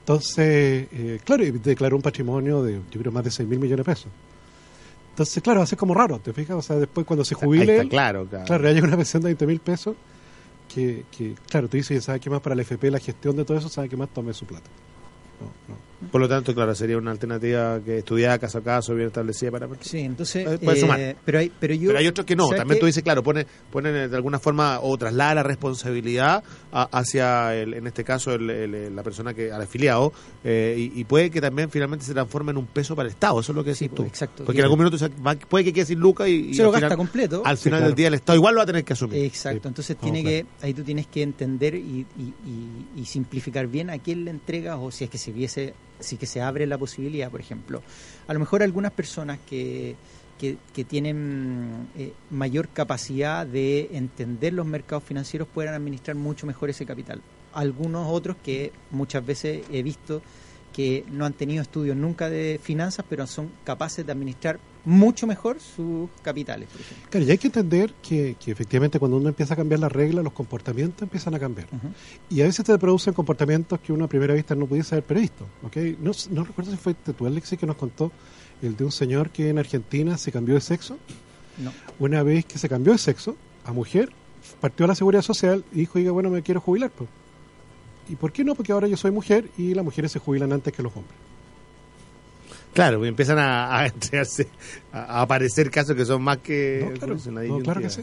[0.00, 3.86] Entonces, eh, claro, y declaró un patrimonio de, yo creo, más de 6 mil millones
[3.86, 4.08] de pesos.
[5.10, 6.56] Entonces, claro, va a ser como raro, ¿te fijas?
[6.56, 8.44] O sea, después cuando se jubile, está, claro, claro.
[8.46, 9.94] claro, llega una pensión de 20 mil pesos,
[10.74, 13.56] que, que, claro, tú dices, ¿sabes qué más para el FP, la gestión de todo
[13.58, 13.68] eso?
[13.68, 14.08] ¿Sabes qué más?
[14.08, 14.68] Tome su plata.
[15.40, 15.89] No, no.
[16.10, 19.68] Por lo tanto, claro, sería una alternativa que estudiada caso a caso, bien establecida para
[19.80, 20.46] Sí, entonces.
[20.46, 21.16] Eh, puede eh, sumar.
[21.24, 21.88] pero, hay, pero yo.
[21.88, 22.44] Pero hay otros que no.
[22.44, 22.80] ¿sabes También qué?
[22.80, 27.74] tú dices, claro, pone, pone de alguna forma o traslada la responsabilidad a- hacia, el,
[27.74, 30.12] en este caso, el- el- la persona que al afiliado
[30.44, 33.40] eh, y, y puede que también finalmente se transforme en un peso para el Estado.
[33.40, 34.02] Eso es lo que Sí, decís tú.
[34.04, 34.44] pues, exacto.
[34.44, 36.70] Porque en algún minuto se va- puede que quede sin lucas y, y se lo
[36.70, 37.42] gasta final, completo.
[37.44, 37.88] al Sí, final claro.
[37.90, 39.22] del día el Estado igual lo va a tener que asumir.
[39.24, 43.66] Exacto, Sí, entonces tiene que, ahí tú tienes que entender y, y- y- y simplificar
[43.66, 46.66] bien a quién le entregas o si es que se viese, si que se abre
[46.66, 47.82] la posibilidad, por ejemplo.
[48.26, 49.96] A lo mejor algunas personas que,
[50.38, 56.70] que, que tienen eh, mayor capacidad de entender los mercados financieros puedan administrar mucho mejor
[56.70, 57.20] ese capital.
[57.52, 60.22] Algunos otros que muchas veces he visto
[60.72, 65.58] que no han tenido estudios nunca de finanzas, pero son capaces de administrar mucho mejor
[65.60, 67.06] sus capitales, por ejemplo.
[67.10, 70.24] Claro, y hay que entender que, que efectivamente cuando uno empieza a cambiar las reglas,
[70.24, 71.68] los comportamientos empiezan a cambiar.
[72.30, 75.46] Y a veces te producen comportamientos que uno a primera vista no pudiese haber previsto.
[75.62, 75.76] ¿ok?
[76.00, 78.10] No, s- no recuerdo si fue tú, Alexis, que nos contó
[78.62, 80.96] el de un señor que en Argentina se cambió de sexo.
[81.58, 81.72] No.
[81.98, 84.10] Una vez que se cambió de sexo a mujer,
[84.60, 86.90] partió a la seguridad social y dijo, oiga, bueno, me quiero jubilar.
[86.90, 87.08] pues".
[88.08, 88.54] ¿Y por qué no?
[88.54, 91.16] Porque ahora yo soy mujer y las mujeres se jubilan antes que los hombres.
[92.74, 94.48] Claro, y empiezan a, a entregarse,
[94.92, 98.02] a, a aparecer casos que son más que No, claro, una no, claro que sí.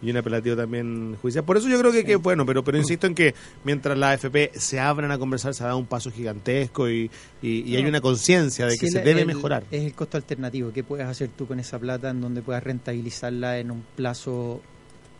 [0.00, 1.44] y un apelativo también judicial.
[1.44, 3.34] Por eso yo creo que, que bueno, pero pero insisto en que
[3.64, 7.10] mientras la AFP se abran a conversar se ha dado un paso gigantesco y,
[7.42, 9.64] y, y hay una conciencia de Sí, que se el- debe el- mejorar.
[9.72, 10.70] Es el costo alternativo.
[10.72, 14.60] ¿Qué puedes hacer tú con esa plata en donde puedas rentabilizarla en un plazo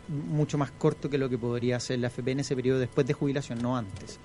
[0.09, 3.13] mucho más corto que lo que podría hacer la FP en ese periodo después de
[3.13, 4.19] jubilación, no antes?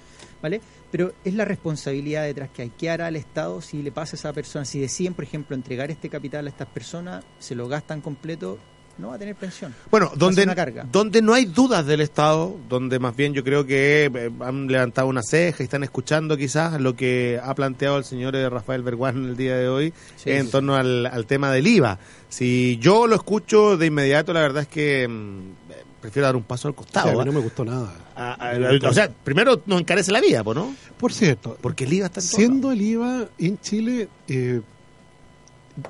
[0.44, 0.60] ¿Vale?
[0.92, 2.72] Pero es la responsabilidad detrás que hay.
[2.78, 4.66] ¿Qué hará el Estado si le pasa a esa persona?
[4.66, 8.60] Si deciden, por ejemplo, entregar este capital a estas personas, se lo gastan completo,
[8.98, 9.74] no va a tener pensión.
[9.90, 10.86] Bueno, donde, una carga.
[10.92, 15.08] donde no hay dudas del Estado, donde más bien yo creo que eh, han levantado
[15.08, 19.16] una ceja y están escuchando quizás lo que ha planteado el señor eh, Rafael Berguán
[19.18, 21.98] en el día de hoy Sí, en sí, torno al, al tema del IVA.
[22.28, 25.40] Si yo lo escucho de inmediato, la verdad es que mm,
[25.72, 27.22] eh, prefiero dar un paso al O sea, costado.
[27.22, 27.94] a mí no me gustó nada.
[28.16, 30.76] A- a- o sea, primero nos encarece la vida, ¿no?
[30.98, 34.62] Por cierto, Porque el IVA está en todo siendo el IVA en Chile eh,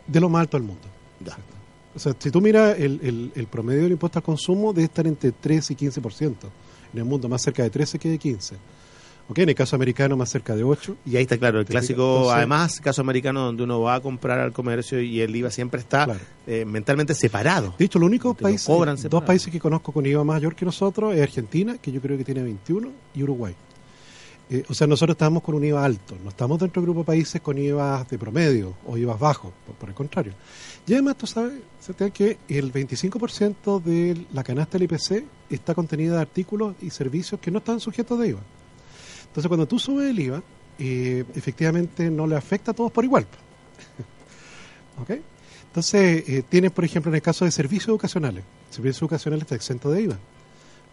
[0.08, 0.84] de lo más alto del mundo.
[1.20, 1.38] Ya.
[1.96, 5.06] O sea, si tú miras el, el, el promedio del impuesto al consumo, debe estar
[5.06, 6.34] entre 13 y 15%.
[6.94, 8.56] En el mundo, más cerca de 13 que de 15.
[9.30, 9.40] ¿Ok?
[9.40, 10.98] En el caso americano más cerca de 8.
[11.06, 14.40] Y ahí está claro, el clásico, Entonces- además, caso americano donde uno va a comprar
[14.40, 16.20] al comercio y el IVA siempre está Claro.
[16.46, 17.74] eh, mentalmente separado.
[17.78, 19.26] De hecho, el único Te lo país, cobran dos separado.
[19.26, 22.44] países que conozco con IVA mayor que nosotros es Argentina, que yo creo que tiene
[22.44, 23.56] 21, y Uruguay.
[24.50, 27.06] Eh, o sea, nosotros estamos con un IVA alto, no estamos dentro del grupo de
[27.06, 30.34] países con IVA de promedio o IVA bajos, por, por el contrario.
[30.86, 36.16] Y además, tú sabes, Sebastián, que el 25% de la canasta del IPC está contenida
[36.16, 38.42] de artículos y servicios que no están sujetos de IVA.
[39.34, 40.44] Entonces, cuando tú subes el IVA,
[40.78, 43.26] eh, efectivamente no le afecta a todos por igual.
[45.02, 45.10] ¿Ok?
[45.70, 49.90] Entonces, eh, tienes, por ejemplo, en el caso de servicios educacionales, servicios educacionales está exento
[49.90, 50.20] de IVA.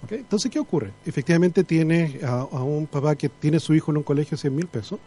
[0.04, 0.12] ¿Ok?
[0.12, 0.90] Entonces, ¿qué ocurre?
[1.04, 4.56] Efectivamente, tienes a, a un papá que tiene su hijo en un colegio de 100
[4.56, 4.98] mil pesos,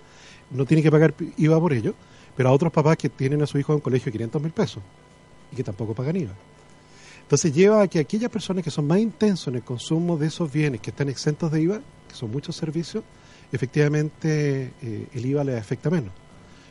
[0.52, 1.96] no tiene que pagar IVA por ello,
[2.38, 4.52] pero a otros papás que tienen a su hijo en un colegio de 500 mil
[4.52, 4.84] pesos
[5.52, 6.34] y que tampoco pagan IVA.
[7.24, 10.52] Entonces, lleva a que aquellas personas que son más intensos en el consumo de esos
[10.52, 13.04] bienes que están exentos de IVA, que son muchos servicios,
[13.56, 16.12] efectivamente eh, el IVA les afecta menos.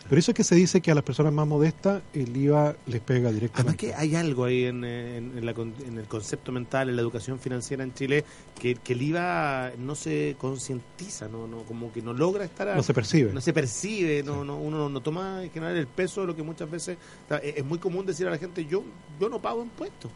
[0.08, 3.00] Por eso es que se dice que a las personas más modestas el IVA les
[3.00, 3.76] pega Además directamente.
[3.86, 7.38] que hay algo ahí en, en- en la en el concepto mental, en la educación
[7.38, 8.24] financiera en Chile,
[8.60, 12.68] que, que el IVA no se concientiza, no, no, como que no logra estar...
[12.68, 13.32] a- no se percibe.
[13.32, 16.42] no se percibe, no, no, uno no toma en general el peso de lo que
[16.42, 16.98] muchas veces...
[17.26, 18.82] o sea, es es muy común decir a la gente, yo
[19.20, 20.10] yo no pago impuestos.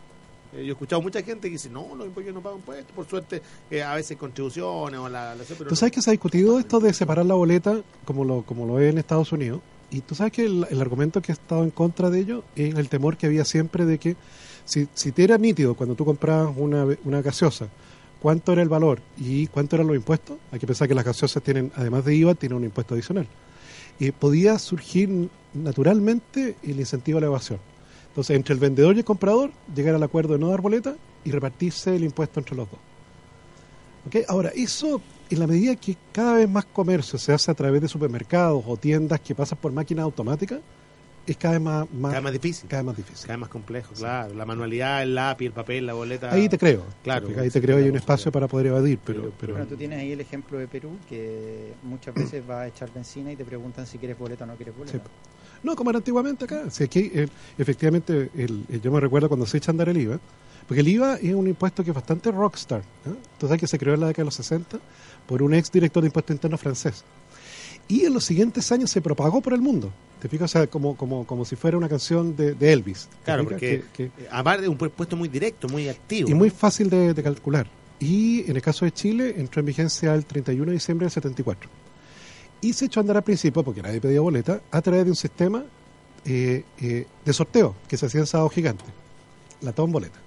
[0.56, 3.06] Eh, yo he escuchado mucha gente que dice, no, los impuestos no pago impuestos, por
[3.06, 5.34] suerte eh, a veces contribuciones o la...
[5.34, 8.42] la pero Tú sabes que se ha discutido esto de separar la boleta como lo,
[8.42, 9.60] como lo es en Estados Unidos.
[9.90, 12.74] Y tú sabes que el, el argumento que ha estado en contra de ello es
[12.74, 14.16] el temor que había siempre de que
[14.64, 17.68] si, si te era nítido cuando tú comprabas una, una gaseosa,
[18.20, 21.42] cuánto era el valor y cuánto eran los impuestos, hay que pensar que las gaseosas
[21.42, 23.28] tienen, además de IVA, tienen un impuesto adicional.
[23.98, 27.60] Y podía surgir naturalmente el incentivo a la evasión.
[28.16, 31.30] Entonces, entre el vendedor y el comprador, llegar al acuerdo de no dar boleta y
[31.30, 32.80] repartirse el impuesto entre los dos.
[34.06, 34.16] ¿Ok?
[34.28, 37.88] Ahora, eso, en la medida que cada vez más comercio se hace a través de
[37.88, 40.60] supermercados o tiendas que pasan por máquinas automáticas,
[41.26, 43.26] es cada vez más, más, cada vez más difícil, cada vez más difícil.
[43.26, 44.34] cada vez más complejo, claro.
[44.34, 46.32] La manualidad, el lápiz, el papel, la boleta...
[46.32, 46.84] Ahí te creo.
[47.02, 47.28] Claro.
[47.38, 49.20] Ahí te creo, hay un espacio para poder evadir, pero...
[49.22, 52.66] Pero- pero Bueno, tú tienes ahí el ejemplo de Perú, que muchas veces vas a
[52.68, 54.98] echar benzina y te preguntan si quieres boleta o no quieres boleta.
[54.98, 55.04] Sí.
[55.62, 56.70] No, como era antiguamente acá.
[56.70, 59.96] Si aquí, eh, efectivamente, el, el- yo me recuerdo cuando se echa a andar el
[59.96, 60.20] IVA,
[60.68, 62.80] porque el IVA es un impuesto que es bastante rockstar.
[62.80, 63.10] ¿eh?
[63.40, 64.78] Sabes que se creó en la década de los 60
[65.26, 67.04] por un ex director de impuesto interno francés.
[67.88, 69.92] Y en los siguientes años se propagó por el mundo.
[70.26, 70.50] ¿Te fijas?
[70.50, 73.06] O sea, como, como, como si fuera una canción de, de Elvis.
[73.08, 76.28] ¿Te Claro, porque Que- que- eh, aparte de un puesto muy directo, muy activo.
[76.28, 77.68] y muy fácil de, de calcular.
[78.00, 81.70] Y en el caso de Chile, entró en vigencia el 31 de diciembre del 74.
[82.60, 85.16] Y se echó a andar al principio, porque nadie pedía boleta, a través de un
[85.16, 85.64] sistema
[86.24, 88.84] eh, eh, de sorteo que se hacía en Sábado Gigante,
[89.60, 90.18] la Tom Boleta,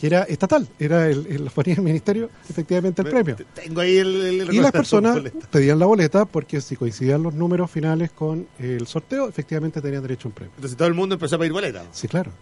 [0.00, 3.36] que era estatal, era el, el, lo ponía el ministerio efectivamente el Me- premio.
[3.36, 4.40] te- Tengo ahí el...
[4.40, 8.86] el- Y las personas pedían la boleta porque si coincidían los números finales con el
[8.86, 10.52] sorteo, efectivamente tenían derecho a un premio.
[10.56, 11.84] Entonces todo el mundo empezó a pedir boleta.
[11.92, 12.32] Sí, claro.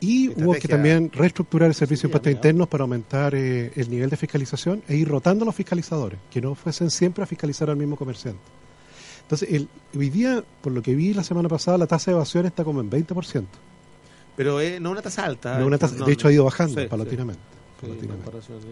[0.00, 2.38] Y hubo que también reestructurar el servicio de Sí, impuestos amigo.
[2.38, 6.40] internos para aumentar eh, el nivel de fiscalización e ir rotando a los fiscalizadores, que
[6.42, 8.40] no fuesen siempre a fiscalizar al mismo comerciante.
[9.22, 12.44] Entonces, el, hoy día, por lo que vi la semana pasada, la tasa de evasión
[12.44, 13.44] está como en 20%.
[14.36, 15.58] Pero eh, no una tasa alta.
[15.58, 17.40] No una tasa- No, de hecho, ha ido bajando sí, paulatinamente.
[17.80, 17.86] sí,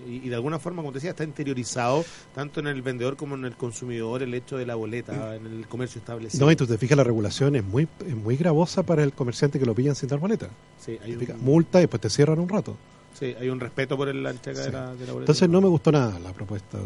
[0.09, 3.35] y, y de alguna forma, como te decía, está interiorizado tanto en el vendedor como
[3.35, 6.45] en el consumidor el hecho de la boleta en el comercio establecido.
[6.47, 9.59] No, y tú te fijas, la regulación es muy, es muy gravosa para el comerciante
[9.59, 10.49] que lo pillan sin dar boleta.
[10.81, 12.77] sí, hay un, Multa y después te cierran un rato.
[13.19, 15.21] sí, hay un respeto por el- la entrega de, la, de la boleta.
[15.33, 16.85] Entonces, no me gustó nada la propuesta de,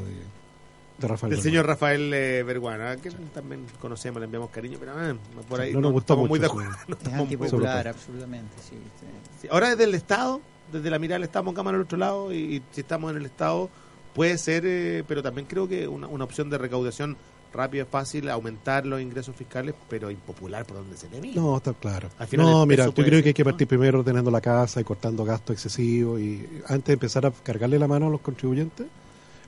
[0.99, 1.31] de Rafael.
[1.33, 5.15] Del señor Rafael eh, Verguana, que también conocemos, le enviamos cariño, pero eh,
[5.49, 6.71] por ahí No nos gustó estamos muy de acuerdo.
[6.89, 8.77] no Es estamos muy- antipopular, absolutamente, sí.
[9.01, 9.07] sí.
[9.43, 10.41] Sí, Ahora desde el Estado,
[10.73, 13.27] desde la mirada del Estado, pongamos al otro lado, y, y si estamos en el
[13.27, 13.69] Estado,
[14.15, 17.17] puede ser, eh, pero también creo que una, una opción de recaudación
[17.53, 21.41] rápida, fácil, aumentar los ingresos fiscales, pero impopular por donde se le mire.
[21.41, 22.09] No, está claro.
[22.19, 23.51] Al final No, mira, yo creo ser, que hay que ¿no?
[23.51, 27.79] partir primero ordenando la casa y cortando gastos excesivos y antes de empezar a cargarle
[27.79, 28.87] la mano a los contribuyentes,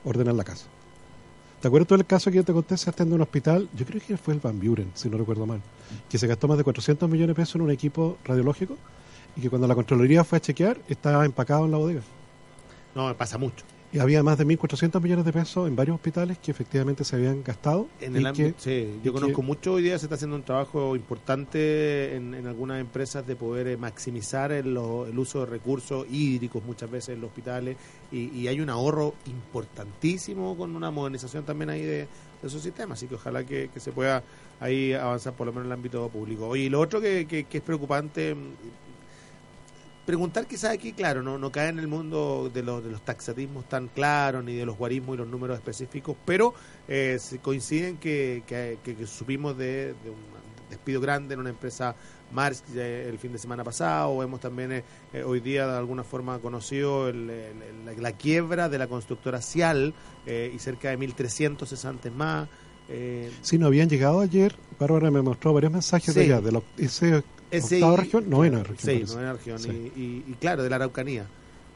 [0.05, 0.65] ordenar la casa.
[1.61, 3.67] ¿Te acuerdas tú del caso que yo te conté, se en un hospital?
[3.75, 5.61] Yo creo que fue el Van Buren, si no recuerdo mal,
[6.09, 8.77] que se gastó más de 400 millones de pesos en un equipo radiológico
[9.35, 12.01] y que cuando la Contraloría fue a chequear estaba empacado en la bodega.
[12.95, 13.65] No, pasa mucho.
[13.91, 17.41] Y había más de 1.400 millones de pesos en varios hospitales que efectivamente se habían
[17.43, 17.87] gastado.
[17.99, 20.95] En el ámbito, sí, yo conozco que- mucho hoy día se está haciendo un trabajo
[20.95, 26.63] importante en, en algunas empresas de poder eh, maximizar el, el uso de recursos hídricos
[26.63, 27.77] muchas veces en los hospitales
[28.11, 32.07] y, y hay un ahorro importantísimo con una modernización también ahí de,
[32.41, 34.23] de esos sistemas, así que ojalá que, que se pueda
[34.59, 36.47] ahí avanzar por lo menos en el ámbito público.
[36.47, 38.35] Oye, y lo otro que, que- que es preocupante,
[40.09, 43.69] preguntar quizás aquí, claro, no, no cae en el mundo de los, de los taxatismos
[43.69, 46.55] tan claros, ni de los guarismos y los números específicos, pero
[46.87, 50.17] eh, coinciden que, que, que supimos de, de un
[50.67, 51.95] despido grande en una empresa
[52.31, 56.39] Mars el fin de semana pasado, hemos también eh, eh, hoy día de alguna forma
[56.39, 59.93] conocido el, el, la, quiebra de la constructora Cial
[60.25, 62.49] eh, y cerca de 1.300 cesantes más.
[62.89, 66.19] Eh, sí, no habían llegado ayer, Bárbara me mostró varios mensajes sí.
[66.19, 69.07] de allá, de lo, ese, ese octava región, novena región.
[69.07, 69.69] Sí, novena región, sí.
[69.95, 71.25] y, y, y, claro, de la Araucanía.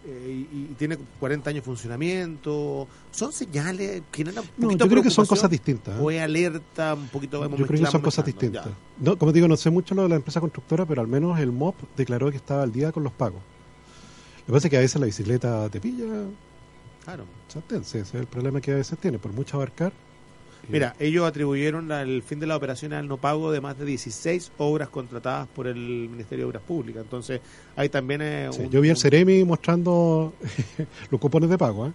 [0.05, 2.87] Eh, y, y, tiene 40 años de funcionamiento.
[3.11, 4.03] ¿Son señales?
[4.11, 5.97] ¿Tienen un no, yo creo que son cosas distintas.
[5.99, 6.93] ¿O es alerta?
[6.93, 8.67] Un poquito Yo creo que son cosas distintas.
[8.99, 11.51] No, como digo, no sé mucho lo de la empresa constructora, pero al menos el
[11.51, 13.41] MOP declaró que estaba al día con los pagos.
[14.41, 16.05] Lo que pasa es que a veces la bicicleta te pilla.
[17.05, 17.23] Claro.
[17.69, 19.93] Ese es el problema que a veces tiene, por mucho abarcar.
[20.69, 24.53] Mira, ellos atribuyeron el fin de la operación al no pago de más de 16
[24.57, 27.03] obras contratadas por el Ministerio de Obras Públicas.
[27.03, 27.41] Entonces,
[27.75, 28.21] hay también...
[28.21, 30.33] Eh, sí, un, yo vi al Ceremi mostrando
[31.11, 31.87] los cupones de pago.
[31.87, 31.91] ¿eh?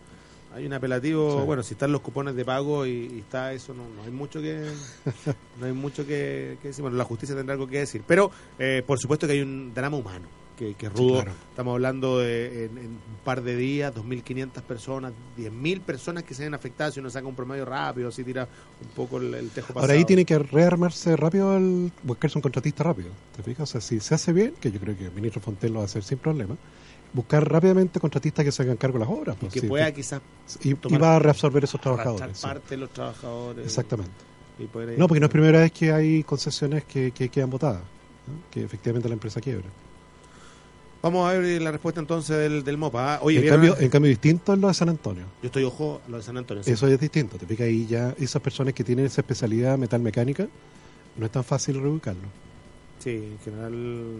[0.54, 1.46] Hay un apelativo, sí.
[1.46, 4.40] bueno, si están los cupones de pago y, y está eso, no, no, hay mucho
[4.40, 4.66] que
[5.60, 6.82] no hay mucho que, que, decir.
[6.82, 8.02] Bueno, la justicia tendrá algo que decir.
[8.06, 10.28] Pero, eh, por supuesto que hay un drama humano
[10.58, 11.22] que, que rudo.
[11.22, 11.32] Claro.
[11.50, 16.42] Estamos hablando de en, en, un par de días, 2.500 personas, 10.000 personas que se
[16.42, 16.94] ven afectadas.
[16.94, 18.48] Si uno saca un promedio rápido, así tira
[18.82, 19.82] un poco el, el tejo pasado.
[19.82, 23.10] Ahora ahí tiene que rearmarse rápido, el, buscarse un contratista rápido.
[23.36, 23.62] ¿Te fijas?
[23.62, 25.84] O sea, si se hace bien, que yo creo que el ministro Fontel lo va
[25.84, 26.56] a hacer sin problema,
[27.12, 29.36] buscar rápidamente contratistas que se hagan cargo de las obras.
[29.38, 30.20] Pues, y que sí, pueda quizás
[30.64, 32.40] y, y, va a reabsorber esos trabajadores.
[32.40, 33.64] parte de los trabajadores.
[33.64, 34.10] Exactamente.
[34.96, 37.82] no, porque no es primera vez que hay concesiones que, que quedan votadas,
[38.26, 38.50] ¿no?
[38.50, 39.68] que efectivamente la empresa quiebra.
[41.00, 43.14] Vamos a ver la respuesta entonces del, del MOPA.
[43.14, 43.18] ¿ah?
[43.22, 45.24] Oye, en, cambio, en cambio, distinto es lo de San Antonio.
[45.42, 46.64] Yo estoy ojo a lo de San Antonio.
[46.64, 46.72] ¿sí?
[46.72, 47.38] Eso es distinto.
[47.38, 50.48] Te pica ahí ya esas personas que tienen esa especialidad metalmecánica,
[51.16, 52.28] no es tan fácil reubicarlo.
[52.98, 54.18] Sí, en general.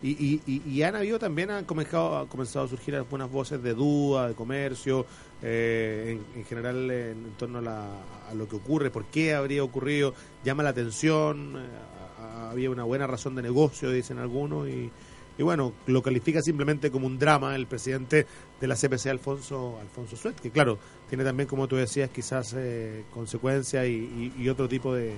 [0.00, 3.62] Y, y, y, y, han habido también, han comenzado, han comenzado a surgir algunas voces
[3.62, 5.06] de duda, de comercio,
[5.42, 7.86] eh, en, en, general en, en torno a, la,
[8.30, 13.06] a, lo que ocurre, por qué habría ocurrido, llama la atención, eh, había una buena
[13.06, 14.90] razón de negocio, dicen algunos, y,
[15.36, 18.26] y bueno, lo califica simplemente como un drama el presidente
[18.60, 23.04] de la CPC, Alfonso Alfonso Suet, que claro, tiene también, como tú decías, quizás eh,
[23.12, 25.14] consecuencias y, y, otro tipo de,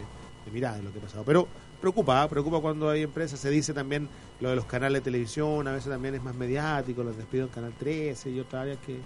[0.53, 1.25] mirada de lo que ha pasado.
[1.25, 1.47] Pero
[1.81, 2.29] preocupa, ¿eh?
[2.29, 4.09] preocupa cuando hay empresas, se dice también
[4.41, 7.55] lo de los canales de televisión, a veces también es más mediático, los despidos en
[7.55, 8.99] Canal 13 y otras áreas que,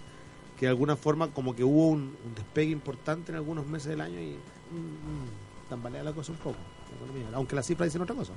[0.56, 4.20] que de alguna forma como que hubo un, despegue importante en algunos meses del año
[4.20, 6.58] y mmm, tambalea la cosa un poco,
[6.90, 8.32] la economía, aunque las cifras dicen otra cosa.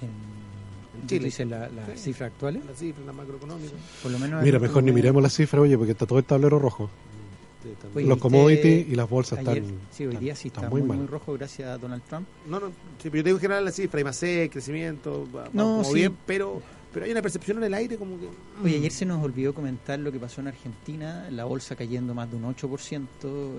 [0.00, 0.55] En
[1.06, 1.26] Chile.
[1.26, 2.04] ¿Dice la, la sí.
[2.04, 2.60] cifra actual?
[2.66, 3.74] La cifra, la macroeconómica.
[4.02, 6.58] Por lo menos Mira, mejor ni miremos la cifra, oye, porque está todo el tablero
[6.58, 6.90] rojo.
[7.94, 9.78] Oye, los commodities y las bolsas ayer, están.
[9.90, 12.26] Sí, hoy día sí está muy, muy, muy, rojo gracias a Donald Trump.
[12.46, 15.48] No, no, sí, pero yo tengo que generar la cifra, hay más C, crecimiento, va,
[15.52, 15.94] no, sí.
[15.94, 16.62] bien, pero
[16.96, 18.26] pero hay una percepción en el aire como que...
[18.64, 22.30] Oye, ayer se nos olvidó comentar lo que pasó en Argentina, la bolsa cayendo más
[22.30, 23.06] de un 8%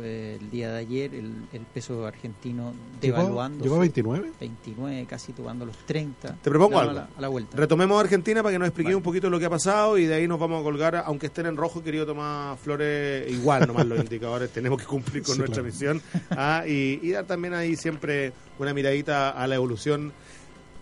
[0.01, 3.63] eh, el día de ayer, el, el peso argentino devaluando.
[3.63, 4.31] ¿Llegó a 29?
[4.39, 6.37] 29, casi tocando los 30.
[6.41, 6.89] Te propongo algo.
[6.89, 7.55] A la, a la, vuelta.
[7.55, 8.95] Retomemos Argentina para que nos explique vale.
[8.95, 11.45] un poquito lo que ha pasado y de ahí nos vamos a colgar, aunque estén
[11.45, 15.61] en rojo, querido Tomás Flores, igual nomás los indicadores tenemos que cumplir con sí, nuestra
[15.61, 15.71] claro.
[15.71, 20.11] misión ah, y, y dar también ahí siempre una miradita a la evolución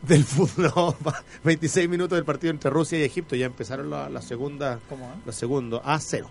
[0.08, 0.46] del fútbol.
[0.76, 0.96] No,
[1.44, 3.36] 26 minutos del partido entre Rusia y Egipto.
[3.36, 4.80] Ya empezaron la, la segunda.
[4.90, 5.22] ¿Cómo?
[5.26, 5.82] La segunda.
[5.84, 6.30] A cero.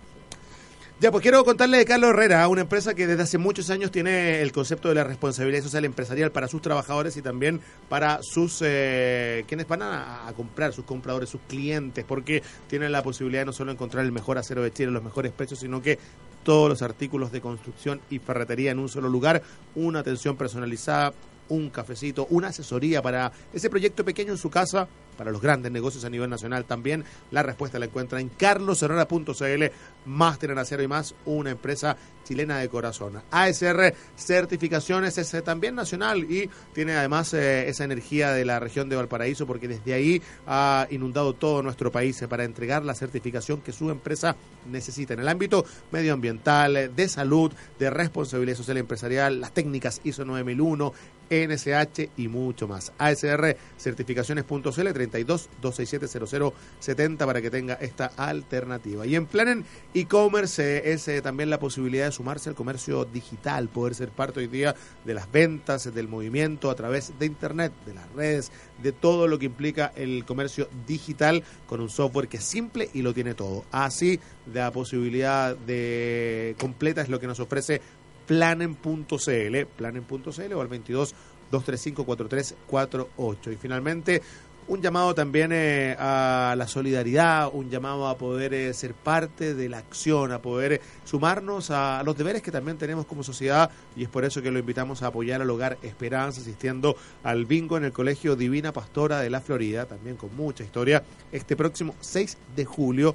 [1.00, 4.40] Ya, pues quiero contarle de Carlos Herrera, una empresa que desde hace muchos años tiene
[4.40, 9.44] el concepto de la responsabilidad social empresarial para sus trabajadores y también para sus eh,
[9.48, 13.52] quienes van a, a, comprar, sus compradores, sus clientes, porque tienen la posibilidad de no
[13.52, 15.98] solo encontrar el mejor acero de Chile, los mejores precios, sino que
[16.44, 19.42] todos los artículos de construcción y ferretería en un solo lugar,
[19.74, 21.12] una atención personalizada,
[21.48, 26.04] un cafecito, una asesoría para ese proyecto pequeño en su casa, para los grandes negocios
[26.04, 27.04] a nivel nacional también.
[27.30, 29.64] La respuesta la encuentra en carlosherrera.cl,
[30.06, 33.22] Máster en Acero y más, una empresa chilena de corazón.
[33.30, 38.96] ASR Certificaciones es también nacional y tiene además eh, esa energía de la región de
[38.96, 43.72] Valparaíso porque desde ahí ha inundado todo nuestro país eh, para entregar la certificación que
[43.72, 44.36] su empresa
[44.70, 50.92] necesita en el ámbito medioambiental, de salud, de responsabilidad social empresarial, las técnicas ISO 9001,
[51.30, 52.92] NSH y mucho más.
[52.98, 59.06] ASR Certificaciones.cl 32 267 0070 para que tenga esta alternativa.
[59.06, 63.94] Y en Planen e-commerce es eh, también la posibilidad de sumarse al comercio digital, poder
[63.94, 68.10] ser parte hoy día de las ventas, del movimiento a través de Internet, de las
[68.12, 72.90] redes, de todo lo que implica el comercio digital con un software que es simple
[72.92, 73.64] y lo tiene todo.
[73.70, 74.20] Así,
[74.52, 77.80] la posibilidad de completa es lo que nos ofrece
[78.26, 81.14] planen.cl, planen.cl o al 22
[81.50, 83.52] 235 4348.
[83.52, 84.22] Y finalmente,
[84.66, 89.68] un llamado también eh, a la solidaridad, un llamado a poder eh, ser parte de
[89.68, 94.08] la acción, a poder sumarnos a, los deberes que también tenemos como sociedad y es
[94.08, 97.92] por eso que lo invitamos a apoyar al Hogar Esperanza asistiendo al bingo en el
[97.92, 103.14] Colegio Divina Pastora de la Florida, también con mucha historia, este próximo 6 de julio.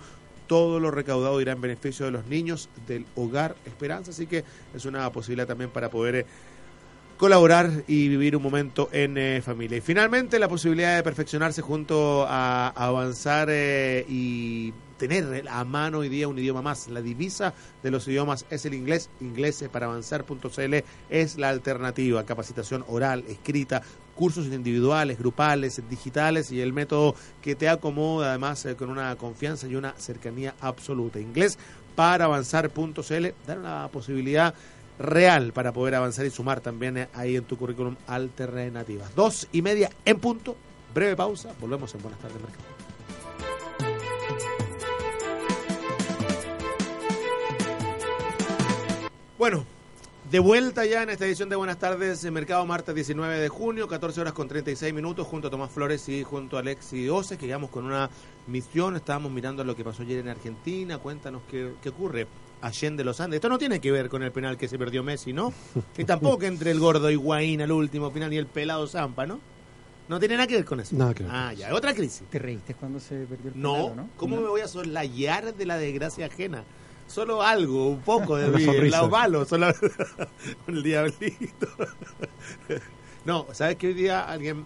[0.49, 4.85] Todo lo recaudado irá en beneficio de los niños del Hogar Esperanza, así que es
[4.85, 6.25] una posibilidad también para poder
[7.19, 9.77] colaborar y vivir un momento en eh, familia.
[9.77, 16.08] Y finalmente la posibilidad de perfeccionarse junto a, avanzar eh, y tener a mano hoy
[16.08, 16.88] día un idioma más.
[16.88, 17.53] La divisa
[17.84, 19.10] de los idiomas es el inglés.
[19.19, 20.75] Inglés para avanzar.cl
[21.10, 22.25] es la alternativa.
[22.25, 23.82] Capacitación oral, escrita,
[24.15, 29.67] cursos individuales, grupales, digitales y el método que te acomoda además eh, con una confianza
[29.67, 31.19] y una cercanía absoluta.
[31.19, 31.60] Inglés
[31.97, 34.55] para avanzar.cl, dar la posibilidad
[34.99, 39.15] real para poder avanzar y sumar también eh, ahí en tu currículum alternativas.
[39.15, 40.55] Dos y media en punto,
[40.93, 42.79] breve pausa, volvemos en Buenas tardes Mercado.
[49.38, 49.63] Bueno,
[50.29, 53.88] de vuelta ya en esta edición de Buenas tardes en Mercado martes 19 de junio,
[53.88, 57.45] 14 horas con 36 minutos, junto a Tomás Flores y junto a Alexi Ose, que
[57.45, 58.09] llegamos con una
[58.47, 62.27] misión, estábamos mirando lo que pasó ayer en Argentina, cuéntanos qué, qué ocurre.
[62.61, 63.37] Allende los Andes.
[63.37, 65.53] Esto no tiene que ver con el penal que se perdió Messi, ¿no?
[65.97, 69.39] Y tampoco entre el gordo Higuaín al último final y el pelado Zampa, ¿no?
[70.09, 70.95] No tiene nada que ver con eso.
[70.95, 71.31] Nada que ver.
[71.33, 72.23] Ah, ya, otra crisis.
[72.29, 74.09] ¿Te reíste cuando se perdió el No, pelado, no?
[74.17, 74.41] ¿cómo No.
[74.41, 76.63] me voy a soslayar de la desgracia ajena?
[77.07, 79.67] Solo algo, un poco de el lado malo, solo
[80.67, 81.67] el diablito.
[83.25, 84.65] no, ¿sabes que hoy día alguien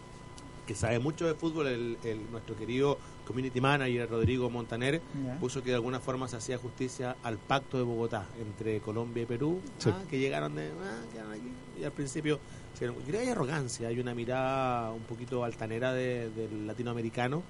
[0.65, 5.01] que sabe mucho de fútbol, el, el- nuestro querido community manager Rodrigo Montaner,
[5.39, 9.25] puso que de alguna forma se hacía justicia al pacto de Bogotá entre Colombia y
[9.25, 9.89] Perú, Sí.
[9.93, 12.39] ah, que llegaron de, ah, quedaron aquí, y al principio,
[12.77, 17.43] creo que hay arrogancia, hay una mirada un poquito altanera de- del latinoamericano,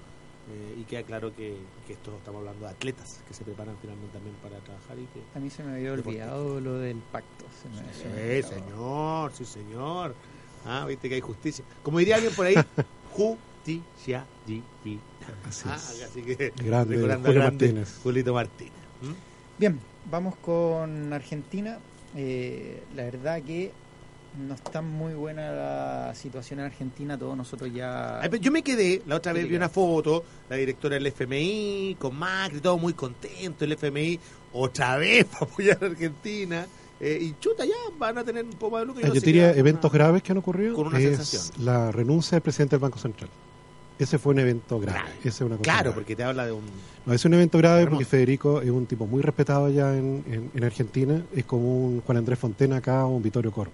[0.46, 1.56] eh, y queda claro que,
[1.86, 5.22] que esto estamos hablando de atletas que se preparan finalmente también para trabajar y que...
[5.34, 7.46] A mí se me había olvidado lo del pacto.
[7.62, 10.14] se me- se me Sí, había señor, sí, señor.
[10.66, 11.64] Ah, viste que hay justicia.
[11.82, 12.54] Como diría alguien por ahí,
[13.64, 15.00] justicia divina.
[15.48, 16.02] Así Ah, es.
[16.10, 17.98] así que Grande recordando Julio grande Martínez.
[18.02, 18.72] Julito Martínez.
[19.02, 19.58] ¿Mm?
[19.58, 21.78] Bien, vamos con Argentina.
[22.16, 23.72] Eh, la verdad que
[24.46, 27.16] no está muy buena la situación en Argentina.
[27.16, 28.20] Todos nosotros ya...
[28.20, 31.06] Ay, pero Yo me quedé, la otra ¿Qué vez vi una foto, la directora del
[31.06, 34.18] FMI, con Macri, todo muy contento, el FMI,
[34.52, 36.66] otra vez para apoyar a Argentina.
[37.00, 39.02] eh, y chuta, ya van a tener un poco de lucro.
[39.04, 40.74] Ah, no Yo se diría eventos una- graves que han ocurrido.
[40.74, 41.64] con una es sensación.
[41.64, 43.30] la renuncia del presidente del Banco Central.
[43.98, 44.98] Ese fue un evento grave.
[44.98, 45.14] Grave.
[45.20, 45.94] Esa es una cosa Claro, grave.
[45.94, 46.64] porque te habla de un...
[47.06, 50.50] No, es un evento grave porque Federico es un tipo muy respetado allá en, en-
[50.52, 51.22] en Argentina.
[51.34, 53.72] Es como un Juan Andrés Fontena acá o un Vittorio Corvo.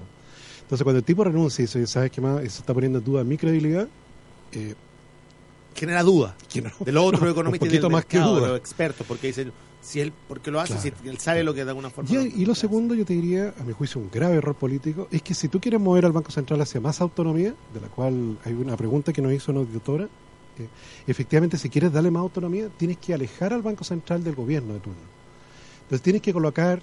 [0.62, 2.42] Entonces, cuando el tipo renuncia y dice, ¿sabes qué más?
[2.44, 3.88] Eso está poniendo en duda mi credibilidad.
[4.52, 4.74] Eh,
[5.74, 6.36] genera duda.
[6.62, 6.84] no.
[6.84, 8.48] de los otros No, economistas y del más que mercado, de duda.
[8.50, 10.96] los expertos, porque dicen, si él, porque lo hace, Claro.
[11.02, 12.10] si él sabe lo que de alguna forma...
[12.10, 15.34] Y, lo segundo, yo te diría, a mi juicio, un grave error político, es que
[15.34, 18.76] si tú quieres mover al Banco Central hacia más autonomía, de la cual hay una
[18.76, 20.68] pregunta que nos hizo una auditora, eh,
[21.06, 24.80] efectivamente, si quieres darle más autonomía, tienes que alejar al Banco Central del gobierno de
[24.80, 25.00] turno.
[25.82, 26.82] Entonces tienes que colocar,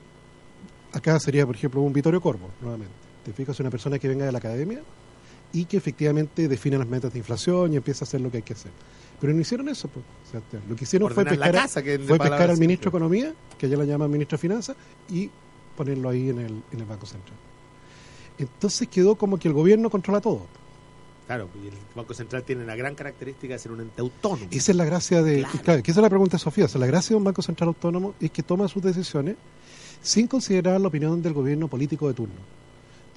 [0.92, 2.94] acá sería, por ejemplo, un Vittorio Corvo, nuevamente.
[3.24, 4.82] Te fijas, una persona que venga de la academia
[5.54, 8.44] y que efectivamente define las metas de inflación y empieza a hacer lo que hay
[8.44, 8.72] que hacer.
[9.20, 10.06] Pero no hicieron eso, pues.
[10.28, 12.92] O sea, lo que hicieron fue Ordenar la pescar, casa, que fue pescar al ministro
[12.92, 12.98] de.
[12.98, 14.76] Economía, que allá lo llaman ministro de Finanzas,
[15.10, 15.30] y
[15.76, 17.38] ponerlo ahí en el, en el Banco Central.
[18.38, 20.46] Entonces quedó como que el gobierno controla todo.
[21.26, 24.48] Claro, y el Banco Central tiene la gran característica de ser un ente autónomo.
[24.50, 25.40] Esa es la gracia de.
[25.42, 25.60] Claro.
[25.64, 26.66] Claro, que esa es la pregunta de Sofía.
[26.66, 29.36] O sea, la gracia de un Banco Central autónomo es que toma sus decisiones
[30.02, 32.36] sin considerar la opinión del gobierno político de turno.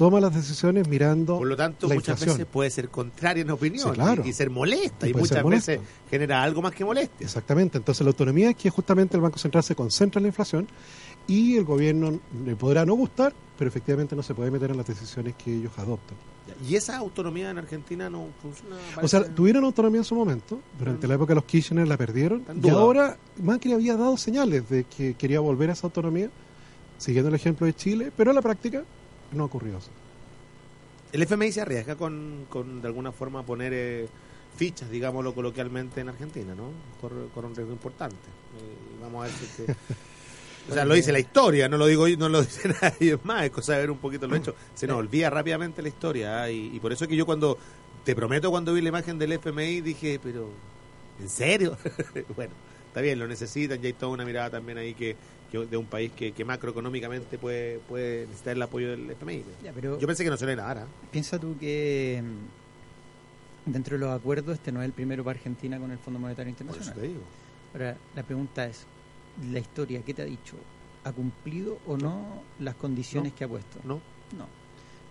[0.00, 1.36] Toma las decisiones mirando.
[1.36, 2.38] Por lo tanto, la muchas inflación.
[2.38, 4.22] veces puede ser contraria en opinión Sí, claro.
[4.24, 5.06] y, y ser molesta.
[5.06, 5.72] Y muchas molesta.
[5.72, 7.22] veces genera algo más que molestia.
[7.26, 7.76] Exactamente.
[7.76, 10.66] Entonces, la autonomía es que justamente el Banco Central se concentra en la inflación
[11.26, 14.86] y el gobierno le podrá no gustar, pero efectivamente no se puede meter en las
[14.86, 16.16] decisiones que ellos adoptan.
[16.66, 18.76] Y esa autonomía en Argentina no funciona.
[19.02, 22.42] O sea, tuvieron autonomía en su momento, durante la época de los Kirchner la perdieron,
[22.60, 26.30] y ahora Macri había dado señales de que quería volver a esa autonomía,
[26.98, 28.82] siguiendo el ejemplo de Chile, pero en la práctica
[29.32, 29.90] no ocurrió eso.
[31.12, 34.08] El FMI se arriesga con, con de alguna forma, poner eh,
[34.56, 36.70] fichas, digámoslo coloquialmente, en Argentina, ¿no?
[37.00, 38.16] Corre, corre un riesgo importante.
[38.16, 39.62] Eh, vamos a ver si...
[39.64, 39.74] que-
[40.68, 43.44] O sea, lo dice la historia, no lo digo yo, no lo dice nadie más,
[43.44, 44.54] es cosa de ver un poquito lo hecho.
[44.74, 46.50] Se nos olvida rápidamente la historia ¿ah?
[46.50, 47.58] y, y por eso es que yo cuando,
[48.04, 50.50] te prometo, cuando vi la imagen del FMI dije, pero,
[51.18, 51.76] ¿en serio?
[52.36, 52.52] bueno,
[52.90, 55.16] está bien, lo necesitan, ya hay toda una mirada también ahí que,
[55.50, 59.44] que de un país que, que macroeconómicamente puede, puede necesitar el apoyo del FMI.
[59.62, 60.86] Ya, pero Yo pensé que no se le nada.
[61.10, 62.22] piensa tú que,
[63.66, 66.52] Dentro de los acuerdos, este no es el primero para Argentina con el Fondo Monetario
[66.54, 67.00] Por eso Internacional.
[67.02, 67.20] te digo.
[67.74, 68.86] Ahora, la pregunta es,
[69.52, 70.56] ¿la historia qué te ha dicho?
[71.04, 73.38] ¿Ha cumplido o no las condiciones No.
[73.38, 73.78] que ha puesto?
[73.84, 74.00] No.
[74.36, 74.46] No.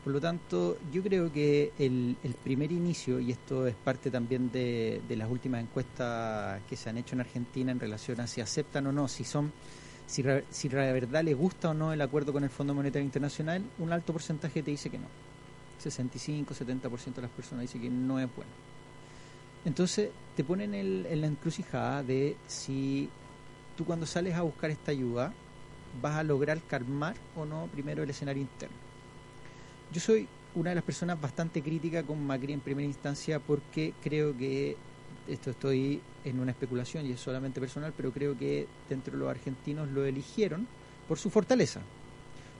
[0.04, 5.02] Por lo tanto, yo creo que el, primer inicio, y esto es parte también de,
[5.08, 8.88] de las últimas encuestas que se han hecho en Argentina en relación a si aceptan
[8.88, 9.52] o no, si son,
[10.08, 13.92] si, de verdad les gusta o no el acuerdo con el Fondo Monetario Internacional, un
[13.92, 15.08] alto porcentaje te dice que no.
[15.80, 18.52] 65, 70% de las personas dice que no es bueno.
[19.66, 23.10] Entonces, te ponen en la encrucijada de si
[23.76, 25.34] tú cuando sales a buscar esta ayuda
[26.02, 28.89] vas a lograr calmar o no primero el escenario interno.
[29.92, 34.38] Yo soy una de las personas bastante crítica con Macri en primera instancia porque creo
[34.38, 34.78] que,
[35.28, 39.30] esto estoy en una especulación y es solamente personal, pero creo que dentro de los
[39.30, 40.68] argentinos lo eligieron
[41.08, 41.82] por su fortaleza.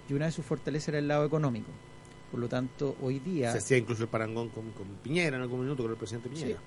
[0.08, 1.70] Y una de sus fortalezas era el lado económico.
[2.32, 3.52] Por lo tanto, hoy día...
[3.52, 6.60] Se hacía incluso el parangón con, con Piñera en algún minuto, con el presidente Piñera.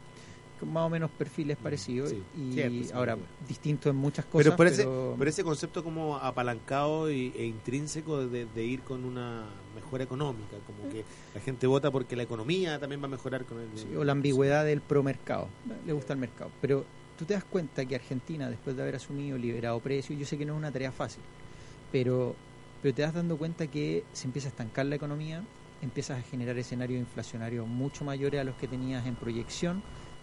[0.66, 3.28] Más o menos perfiles parecidos sí, y cierto, ahora bueno.
[3.48, 4.44] distintos en muchas cosas.
[4.44, 8.82] Pero por ese, pero- por ese concepto como apalancado y- e intrínseco de, de ir
[8.82, 11.04] con una mejora económica, como que
[11.34, 13.68] la gente vota porque la economía también va a mejorar con el...
[13.76, 15.48] Sí, o la ambigüedad del promercado.
[15.86, 16.50] Le gusta el mercado.
[16.60, 16.84] Pero
[17.18, 20.44] tú te das cuenta que Argentina, después de haber asumido, liberado precios, yo sé que
[20.44, 21.22] no es una tarea fácil,
[21.90, 22.34] pero,
[22.82, 25.42] pero te das dando cuenta que se empieza a estancar la economía,
[25.82, 29.82] empiezas a generar escenarios inflacionarios mucho mayores a los que tenías en proyección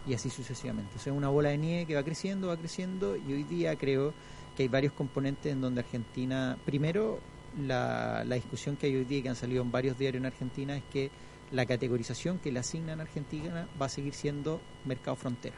[0.10, 0.95] y así sucesivamente.
[0.95, 4.14] O sea, una bola de nieve que va creciendo, va creciendo y hoy día creo
[4.57, 7.20] que hay varios componentes en donde Argentina, primero,
[7.60, 10.26] la, la discusión que hay hoy día y que han salido en varios diarios en
[10.26, 11.12] Argentina es que
[11.51, 15.55] la categorización que le asignan a Argentina va a seguir siendo mercado frontera.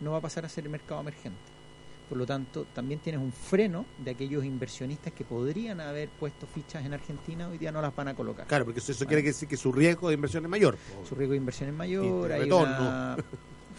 [0.00, 1.59] No va a pasar a ser mercado emergente.
[2.10, 6.84] Por lo tanto, también tienes un freno de aquellos inversionistas que podrían haber puesto fichas
[6.84, 8.48] en Argentina, hoy día no las van a colocar.
[8.48, 10.76] Claro, porque eso, eso quiere decir que su riesgo de inversión es mayor.
[11.08, 13.16] Su riesgo de inversión es mayor, hay una,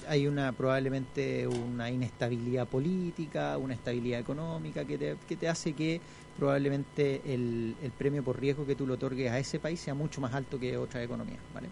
[0.08, 6.00] hay una probablemente una inestabilidad política, una estabilidad económica que te, que te hace que
[6.40, 10.22] probablemente el, el premio por riesgo que tú le otorgues a ese país sea mucho
[10.22, 11.68] más alto que otras economías, ¿vale?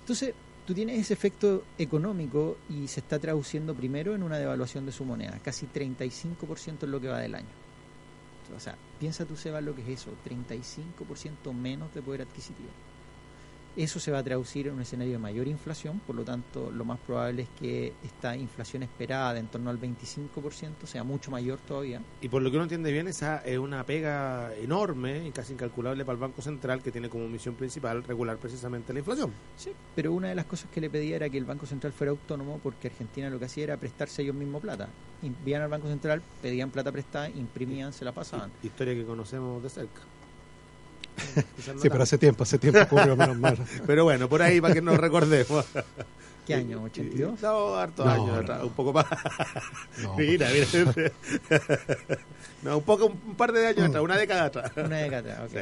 [0.00, 0.34] Entonces,
[0.66, 5.04] tú tienes ese efecto económico y se está traduciendo primero en una devaluación de su
[5.04, 7.62] moneda, casi 35% es lo que va del año.
[8.56, 12.68] O sea, piensa tú, Seba, lo que es eso, 35% menos de poder adquisitivo.
[13.76, 16.84] Eso se va a traducir en un escenario de mayor inflación, por lo tanto, lo
[16.84, 21.58] más probable es que esta inflación esperada de en torno al 25% sea mucho mayor
[21.66, 22.02] todavía.
[22.20, 26.04] Y por lo que uno entiende bien, esa es una pega enorme y casi incalculable
[26.04, 29.32] para el Banco Central que tiene como misión principal regular precisamente la inflación.
[29.56, 32.10] Sí, pero una de las cosas que le pedía era que el Banco Central fuera
[32.10, 34.88] autónomo porque Argentina lo que hacía era prestarse ellos mismos plata.
[35.22, 38.50] Envían al Banco Central, pedían plata prestada, imprimían, se la pasaban.
[38.62, 40.02] Historia que conocemos de cerca.
[41.80, 43.56] Sí, pero hace tiempo, hace tiempo ocurrió menos mal.
[43.86, 45.64] Pero bueno, por ahí para que nos recordemos.
[46.46, 46.82] ¿Qué año?
[46.88, 47.38] ¿82?
[47.40, 49.06] No, harto No, años no, atrás, un poco más.
[50.02, 50.66] No, mira, mira.
[52.62, 54.72] no, un poco, un par de años atrás, una década atrás.
[54.76, 55.50] Una década, ok.
[55.52, 55.58] Sí.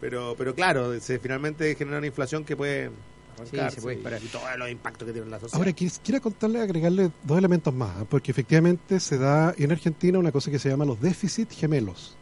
[0.00, 2.90] Pero, pero claro, se finalmente genera una inflación que puede
[3.36, 4.22] arrancarse se puede disparar.
[4.22, 5.60] y, y todos los impactos que tiene en la sociedad.
[5.60, 8.06] Ahora, quis- quiero contarle, agregarle dos elementos más, ¿eh?
[8.08, 12.16] porque efectivamente se da en Argentina una cosa que se llama los déficits gemelos.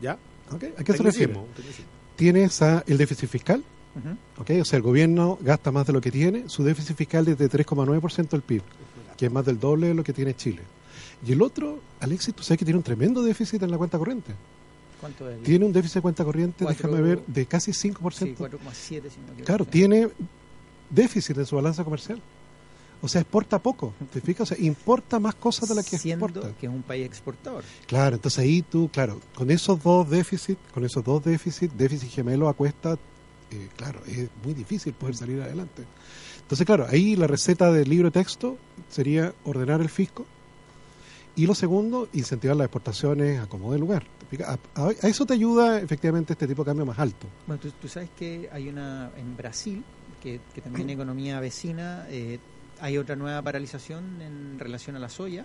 [0.00, 0.16] ¿Ya?
[0.50, 0.64] ¿Ok?
[0.78, 1.32] ¿A qué se refiere?
[1.32, 1.90] Tecnicismo, tecnicismo.
[2.16, 3.64] Tienes a el déficit fiscal.
[4.38, 4.50] ¿ok?
[4.60, 7.48] o sea, el gobierno gasta más de lo que tiene, su déficit fiscal es de
[7.48, 8.62] 3,9% del PIB,
[9.16, 10.62] que es más del doble de lo que tiene Chile.
[11.26, 14.34] Y el otro, Alexis, tú sabes que tiene un tremendo déficit en la cuenta corriente.
[15.00, 15.42] ¿Cuánto es?
[15.42, 18.12] Tiene un déficit de cuenta corriente, déjame ver, de casi 5%.
[18.12, 18.40] Sí, 4,7
[18.82, 19.44] si no me equivoco.
[19.44, 20.08] Claro, tiene
[20.90, 22.20] déficit en su balanza comercial.
[23.04, 24.50] O sea, exporta poco, ¿te fijas?
[24.50, 26.56] O sea, importa más cosas de las que Siendo exporta.
[26.58, 27.62] que es un país exportador.
[27.86, 32.48] Claro, entonces ahí tú, claro, con esos dos déficits, con esos dos déficits, déficit gemelo
[32.48, 32.96] a cuesta,
[33.50, 35.84] eh, claro, es muy difícil poder salir adelante.
[36.40, 38.56] Entonces, claro, ahí la receta del libro texto
[38.88, 40.24] sería ordenar el fisco
[41.36, 44.06] y lo segundo, incentivar las exportaciones a como de lugar.
[44.46, 47.26] A, a- a eso te ayuda efectivamente este tipo de cambio más alto.
[47.46, 49.84] Bueno, tú, tú sabes que hay una en Brasil,
[50.22, 52.38] que, que también economía vecina, eh,
[52.80, 55.44] hay otra nueva paralización en relación a la soya.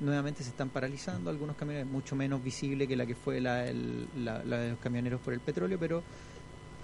[0.00, 4.06] Nuevamente se están paralizando algunos camiones, mucho menos visible que la que fue la, de
[4.14, 6.02] los camioneros por el petróleo, pero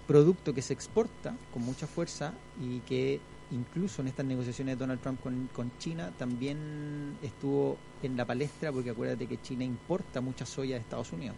[0.07, 3.21] producto que se exporta con mucha fuerza y que
[3.51, 8.71] incluso en estas negociaciones de Donald Trump con, con China también estuvo en la palestra
[8.73, 11.37] porque acuérdate que China importa mucha soya de Estados Unidos.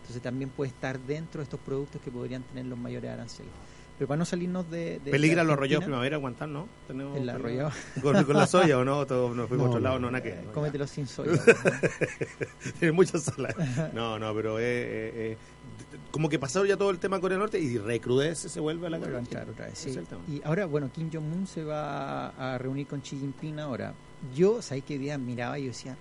[0.00, 3.52] Entonces también puede estar dentro de estos productos que podrían tener los mayores aranceles.
[3.98, 4.98] Pero para no salirnos de...
[5.00, 6.66] de Peligra los Argentina, primavera aguantar, ¿no?
[6.86, 7.70] Tenemos El arrollado.
[8.02, 10.34] Con, con la soya o no, todo nos fuimos a otro lado, no, nada que.
[10.34, 11.40] no, Cómetelo sin soya.
[12.78, 13.54] Tiene mucha sala.
[13.92, 15.36] No, no, pero eh, eh, eh,
[16.10, 18.90] como que pasaron ya todo el tema Corea del Norte y recrudece, se vuelve a
[18.90, 19.98] la Vuelve a otra vez, sí.
[20.28, 23.94] Y ahora, bueno, Kim Jong-un se va a reunir con Xi Jinping ahora.
[24.34, 25.96] Yo, ¿sabéis qué día miraba y yo decía,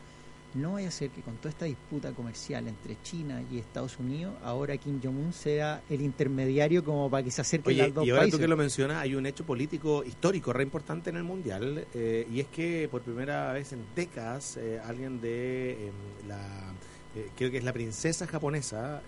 [0.54, 4.36] no vaya a ser que con toda esta disputa comercial entre China y Estados Unidos,
[4.44, 8.10] ahora Kim Jong-un sea el intermediario como para que se acerquen Oye, las dos y
[8.10, 8.38] ahora países.
[8.38, 12.28] tú que lo mencionas, hay un hecho político histórico re importante en el Mundial, eh,
[12.32, 16.74] y es que por primera vez en décadas eh, alguien de em, la,
[17.16, 19.02] eh, creo que es la princesa japonesa,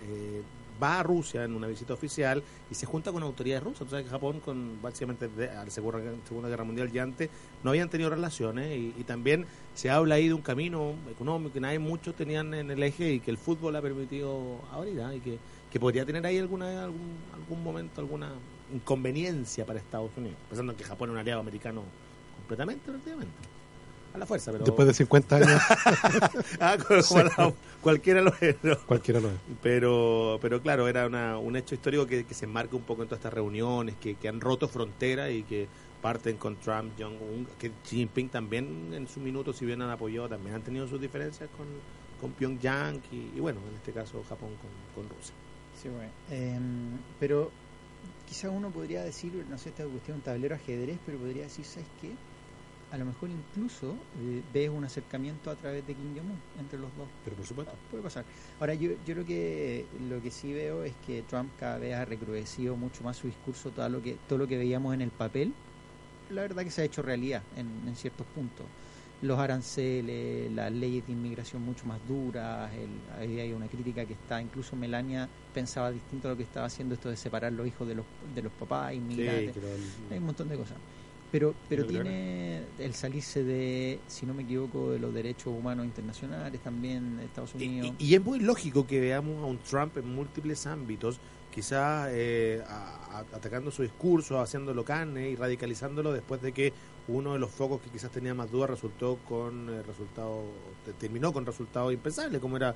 [0.82, 3.80] va a Rusia en una visita oficial y se junta con autoridades rusas.
[3.80, 7.30] Tú sabes que Japón, con básicamente de- a la Segunda, Segunda Guerra Mundial y antes,
[7.63, 11.80] no habían tenido relaciones, y, también se habla ahí de un camino económico que nadie
[11.80, 15.38] muchos tenían en el eje y que el fútbol ha permitido abrir, y que
[15.74, 18.30] que podría tener ahí alguna algún, algún momento alguna
[18.71, 21.82] inconveniencia para Estados Unidos, pensando en que Japón es un aliado americano
[22.38, 23.34] completamente, prácticamente.
[24.14, 25.61] A la fuerza, pero Después de 50 años,
[26.59, 26.78] Ah,
[27.82, 28.78] cualquiera lo es, ¿no?
[28.86, 29.36] cualquiera lo es.
[29.61, 33.07] Pero, pero claro, era una, un hecho histórico que, que se enmarca un poco en
[33.07, 35.68] todas estas reuniones, que, que han roto fronteras y que
[36.01, 40.30] parten con Trump, Jong-un, que Xi Jinping también en su minuto, si bien han apoyado,
[40.30, 41.66] también han tenido sus diferencias con,
[42.22, 45.34] con Pyongyang y, y bueno, en este caso Japón con, con Rusia.
[45.82, 46.11] Sí, bueno.
[46.30, 47.51] Em, pero
[48.28, 51.88] quizá uno podría decir, no sé, esta cuestión, un tablero ajedrez, pero podría decir, ¿sabes
[52.01, 52.11] qué?
[52.93, 56.95] A lo mejor incluso eh, ves un acercamiento a través de Kim Jong-un entre los
[56.95, 57.07] dos.
[57.23, 57.73] Pero por supuesto.
[57.89, 58.23] Puede pasar.
[58.59, 62.05] Ahora, yo, yo creo que lo que sí veo es que Trump cada vez ha
[62.05, 65.53] recrudecido mucho más su discurso, todo lo que, todo lo que veíamos en el papel,
[66.29, 68.67] la verdad que se ha hecho realidad en, en ciertos puntos.
[69.23, 72.89] Los aranceles, las leyes de inmigración mucho más duras, el,
[73.19, 76.93] ahí hay una crítica que está, incluso Melania pensaba distinto a lo que estaba haciendo
[76.93, 79.55] esto de separar los hijos de los, de los papás, inmigrantes,
[80.11, 80.77] hay un montón de cosas.
[81.34, 86.61] Pero, pero tiene el salirse de, si no me equivoco, de los derechos humanos internacionales
[86.61, 87.95] también de Estados Unidos.
[87.97, 91.19] y- y es muy lógico que veamos a un Trump en múltiples ámbitos,
[91.51, 92.61] quizás eh,
[93.34, 96.71] atacando su discurso, haciéndolo carne y radicalizándolo después de que
[97.07, 100.45] uno de los focos que quizás tenía más dudas resultó con eh, resultados,
[100.86, 102.75] te- terminó con resultados impensables, como era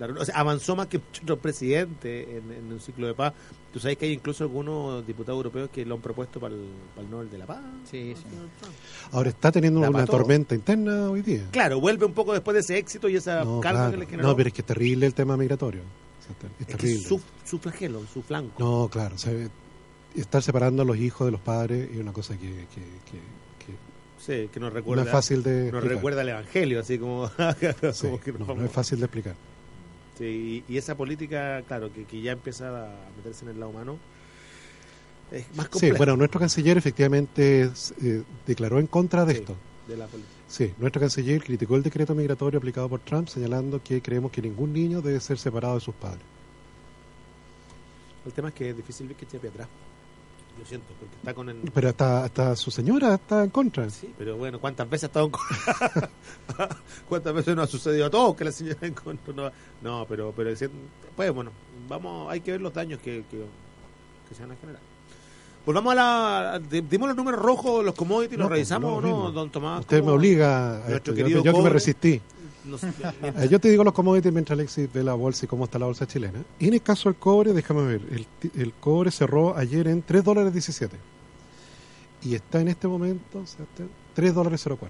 [0.00, 3.32] o sea, avanzó más que muchos otros presidentes en, en un ciclo de paz.
[3.72, 6.62] Tú sabes que hay incluso algunos diputados europeos que lo han propuesto para el,
[6.94, 7.60] para el Nobel de la Paz.
[7.90, 8.24] Sí, sí.
[9.12, 11.44] Ahora está teniendo una tormenta interna hoy día.
[11.50, 13.90] Claro, vuelve un poco después de ese éxito y esa No, calma claro.
[13.92, 14.28] que le generó.
[14.28, 15.82] no, pero es que es terrible el tema migratorio.
[16.20, 16.28] Es
[16.60, 17.00] es que terrible.
[17.00, 18.54] es su, su flagelo, su flanco.
[18.58, 19.14] No, claro.
[19.16, 19.32] o sea,
[20.14, 22.80] estar separando a los hijos de los padres es una cosa que, que,
[23.10, 23.78] que- que
[24.18, 25.88] Sí, que nos no recuerda, es fácil de nos explicar.
[25.96, 27.30] recuerda el Evangelio, así como,
[27.80, 29.34] como Sí, que no, no es fácil de explicar.
[30.18, 33.70] Sí, y, y esa política, claro, que, que ya empieza a meterse en el lado
[33.70, 33.96] humano,
[35.30, 37.70] es más Sí, compleja bueno, nuestro canciller efectivamente
[38.02, 39.40] eh, declaró en contra de Sí.
[39.40, 39.56] esto.
[39.86, 40.32] de la política.
[40.48, 44.72] Sí, nuestro canciller criticó el decreto migratorio aplicado por Trump, señalando que creemos que ningún
[44.72, 46.22] niño debe ser separado de sus padres.
[48.26, 49.68] El tema es que es difícil ver que esté atrás.
[50.58, 51.56] Lo siento, porque está con el...
[51.72, 53.88] Pero hasta, hasta su señora está en contra.
[53.90, 56.10] Sí, pero bueno, ¿cuántas veces ha estado en contra?
[57.08, 59.32] ¿Cuántas veces nos ha sucedido a todos que la señora en contra?
[59.34, 59.50] No,
[59.82, 60.50] no pero, pero
[61.16, 61.50] pues bueno,
[61.88, 63.44] vamos, hay que ver los daños que, que,
[64.28, 64.80] que se van a generar.
[65.64, 66.58] Volvamos a la...
[66.58, 69.80] di- Dimos los números rojos, los commodities, No, ¿los pues, revisamos no no, don Tomás?
[69.80, 71.10] Usted me obliga a Nuestro esto.
[71.12, 72.20] Yo, querido yo que me resistí.
[73.22, 75.86] Eh, Yo te digo los commodities mientras Alexis ve la bolsa y cómo está la
[75.86, 76.42] bolsa chilena.
[76.58, 78.26] Y en el caso del cobre, déjame ver, el,
[78.60, 80.96] el cobre cerró ayer en 3 dólares 17.
[82.24, 83.44] Y está en este momento,
[84.14, 84.88] 3 dólares 04.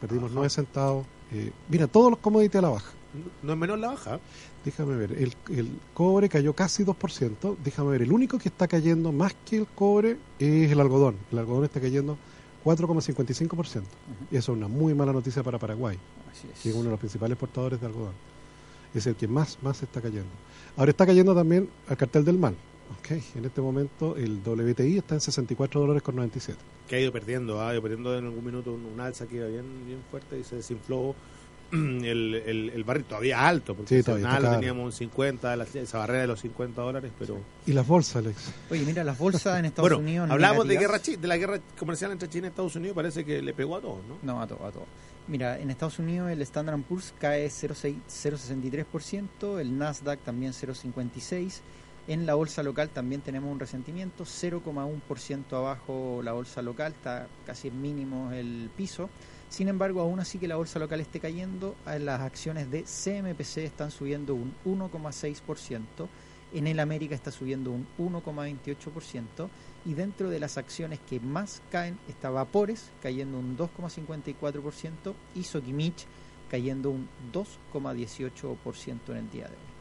[0.00, 0.34] Perdimos Ajá.
[0.34, 1.06] 9 centavos.
[1.32, 2.92] Eh, mira, todos los commodities a la baja.
[3.42, 4.20] no es menor la baja.
[4.64, 7.56] Déjame ver, el, el cobre cayó casi 2%.
[7.64, 11.16] Déjame ver, el único que está cayendo más que el cobre es el algodón.
[11.32, 12.16] El algodón está cayendo
[12.64, 13.82] 4,55%.
[14.30, 15.98] Y eso es una muy mala noticia para Paraguay,
[16.36, 16.60] Así es.
[16.60, 18.12] que es uno de los principales exportadores de algodón.
[18.94, 20.28] Es el que más, más está cayendo.
[20.76, 22.54] Ahora está cayendo también al cartel del mal.
[23.00, 23.12] ¿ok?
[23.36, 26.58] En este momento el WTI está en 64 dólares con 97.
[26.88, 29.46] que ha ido perdiendo, ha ido perdiendo en algún minuto un, un alza que iba
[29.46, 31.14] bien, bien fuerte y se desinfló
[31.72, 34.50] el, el, el barril todavía alto, porque Sí, todavía caro.
[34.50, 37.38] teníamos un 50, la- esa barrera de los 50 dólares, pero...
[37.66, 38.52] ¿Y las bolsas, Alex?
[38.70, 40.30] Oye, mira, las bolsas en Estados Bueno, Unidos.
[40.30, 43.40] hablamos de, guerra chi- de la guerra comercial entre China y Estados Unidos, parece que
[43.42, 44.18] le pegó a todos, ¿no?
[44.22, 44.84] No, a todo, a todo.
[45.26, 51.60] Mira, en Estados Unidos el Standard Poor's cae 0,6 0,63%, el Nasdaq también 0,56%.
[52.06, 57.68] En la bolsa local también tenemos un resentimiento, 0,1% abajo la bolsa local, está casi
[57.68, 59.08] en mínimo el piso.
[59.48, 63.64] Sin embargo, aún así que la bolsa local esté cayendo, eh, las acciones de CMPC
[63.64, 66.08] están subiendo un 1,6%,
[66.54, 69.48] En el América está subiendo un 1,28%
[69.86, 76.06] y dentro de las acciones que más caen está Vapores cayendo un 2,54% y Sokimich
[76.50, 79.74] cayendo un 2,18% en el día de hoy.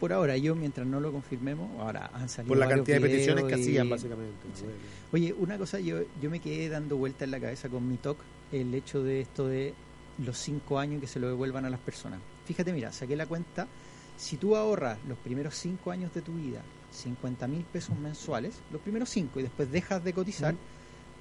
[0.00, 3.44] Por ahora, yo mientras no lo confirmemos, ahora han salido Por la cantidad de peticiones
[3.44, 4.32] que y- hacían, básicamente.
[4.54, 4.64] Sí.
[5.12, 8.16] Oye, una cosa, yo, yo me quedé dando vuelta en la cabeza con mi talk,
[8.50, 9.74] el hecho de esto de
[10.24, 12.18] los cinco años que se lo devuelvan a las personas.
[12.46, 13.68] Fíjate, mira, saqué la cuenta,
[14.16, 18.80] si tú ahorras los primeros cinco años de tu vida 50 mil pesos mensuales, los
[18.80, 20.54] primeros cinco, y después dejas de cotizar,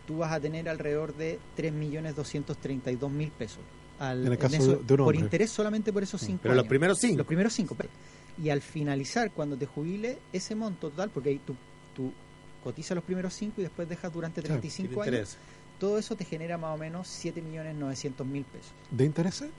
[0.08, 3.60] tú vas a tener alrededor de 3.232.000 pesos.
[4.00, 6.64] Al, En el caso eso- de- un por interés solamente por esos cinco Pero los
[6.64, 6.70] años.
[6.70, 7.18] primeros cinco.
[7.18, 7.76] Los primeros cinco.
[7.76, 7.90] pe-
[8.42, 11.56] Y al finalizar, cuando te jubile, ese monto total, porque ahí tú,
[11.94, 12.14] tú
[12.64, 15.38] cotizas los primeros cinco y después dejas durante Claro, 35 ¿Qué te años,
[15.78, 18.72] todo eso te genera más o menos 7.900.000 pesos.
[18.92, 19.50] ¿De intereses?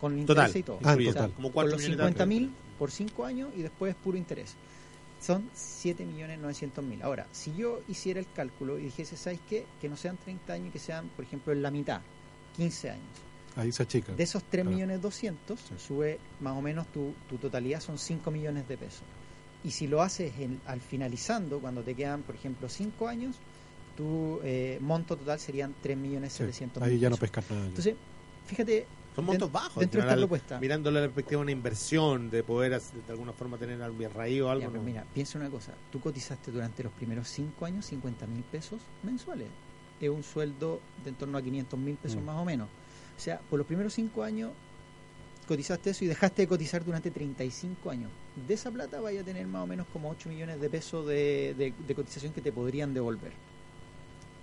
[0.00, 0.46] Con Total.
[0.46, 0.78] interés y todo.
[0.84, 1.32] Ah, en O sea, total.
[1.32, 4.54] Como con cuatro los millones de 50.000 por 5 años y después puro interés.
[5.20, 7.02] Son 7.900.000.
[7.02, 9.66] Ahora, si yo hiciera el cálculo y dijese, ¿sabes qué?
[9.80, 12.00] Que no sean 30 años y que sean, por ejemplo, en la mitad,
[12.56, 13.04] 15 años.
[13.56, 14.12] Ahí se achica.
[14.14, 14.74] De esos 3 Claro.
[14.76, 15.74] millones 200, Sí.
[15.78, 19.02] sube más o menos tu, tu totalidad son 5 millones de pesos.
[19.64, 23.36] Y si lo haces en- al finalizando, cuando te quedan, por ejemplo, 5 años,
[23.96, 27.66] tu eh, monto total serían 3 millones Sí, 700 Ahí ya no pescas nada.
[27.66, 27.96] Entonces,
[28.46, 28.86] fíjate,
[29.18, 29.80] Son montos bajos.
[29.80, 30.60] dentro de al esta.
[30.60, 34.12] Mirando la perspectiva de una inversión, de poder hacer- de alguna forma tener algo bien
[34.14, 34.62] raíz o algo.
[34.62, 34.86] ya, pero ¿no?
[34.86, 39.48] mira, piensa una cosa, tú cotizaste durante los primeros 5 años 50 mil pesos mensuales.
[40.00, 42.24] Es un sueldo de en torno a 500 mil pesos Mm.
[42.24, 42.68] más o menos.
[43.16, 44.52] O sea, por los primeros 5 años
[45.48, 48.10] cotizaste eso y dejaste de cotizar durante 35 años.
[48.46, 51.54] De esa plata vaya a tener más o menos como 8 millones de pesos de,
[51.58, 53.32] de- de cotización que te podrían devolver.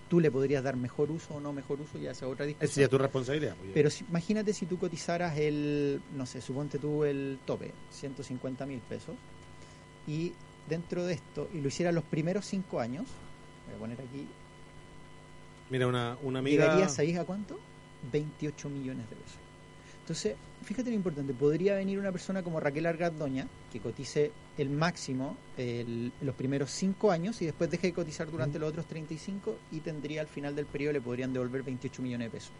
[0.08, 2.70] Tú le podrías dar mejor uso o no mejor uso, ya esa es otra discusión.
[2.70, 3.56] Esa es tu responsabilidad.
[3.56, 8.66] pues, Pero si- imagínate si tú cotizaras el, no sé, suponte tú el tope, 150
[8.66, 9.16] mil pesos,
[10.06, 10.32] y
[10.68, 13.06] dentro de esto, y lo hicieras los primeros cinco años,
[13.66, 14.26] voy a poner aquí,
[15.70, 16.64] Mira, una, una amiga.
[16.64, 17.58] llegaría, ¿sabéis a cuánto?
[18.12, 19.38] 28 millones de pesos.
[20.02, 20.36] Entonces,
[20.66, 26.12] fíjate lo importante, podría venir una persona como Raquel Argandoña, que cotice el máximo el-
[26.20, 30.20] los primeros cinco años y después deje de cotizar durante los otros 35 y tendría
[30.20, 32.52] al final del periodo le podrían devolver 28 millones de pesos.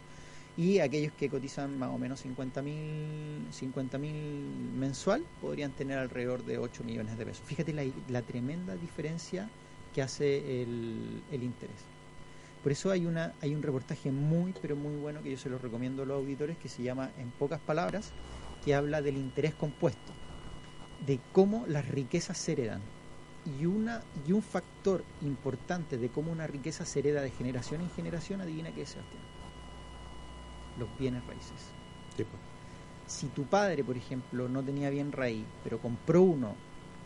[0.57, 6.57] Y aquellos que cotizan más o menos 50 mil 50 mensual podrían tener alrededor de
[6.57, 7.43] 8 millones de pesos.
[7.45, 9.49] Fíjate la, la tremenda diferencia
[9.93, 11.77] que hace el, el interés.
[12.67, 15.57] Por eso hay una hay un reportaje muy pero muy bueno que yo se lo
[15.57, 18.11] recomiendo a los auditores que se llama En pocas palabras
[18.65, 20.11] que habla del interés compuesto,
[21.05, 22.81] de cómo las riquezas se heredan.
[23.57, 27.89] Y una y un factor importante de cómo una riqueza se hereda de generación en
[27.91, 29.23] generación, adivina qué es, Sebastián.
[30.77, 31.71] Los bienes raíces.
[32.17, 32.27] Pues.
[33.05, 36.53] Si tu padre, por ejemplo, no tenía bien raíz, pero compró uno,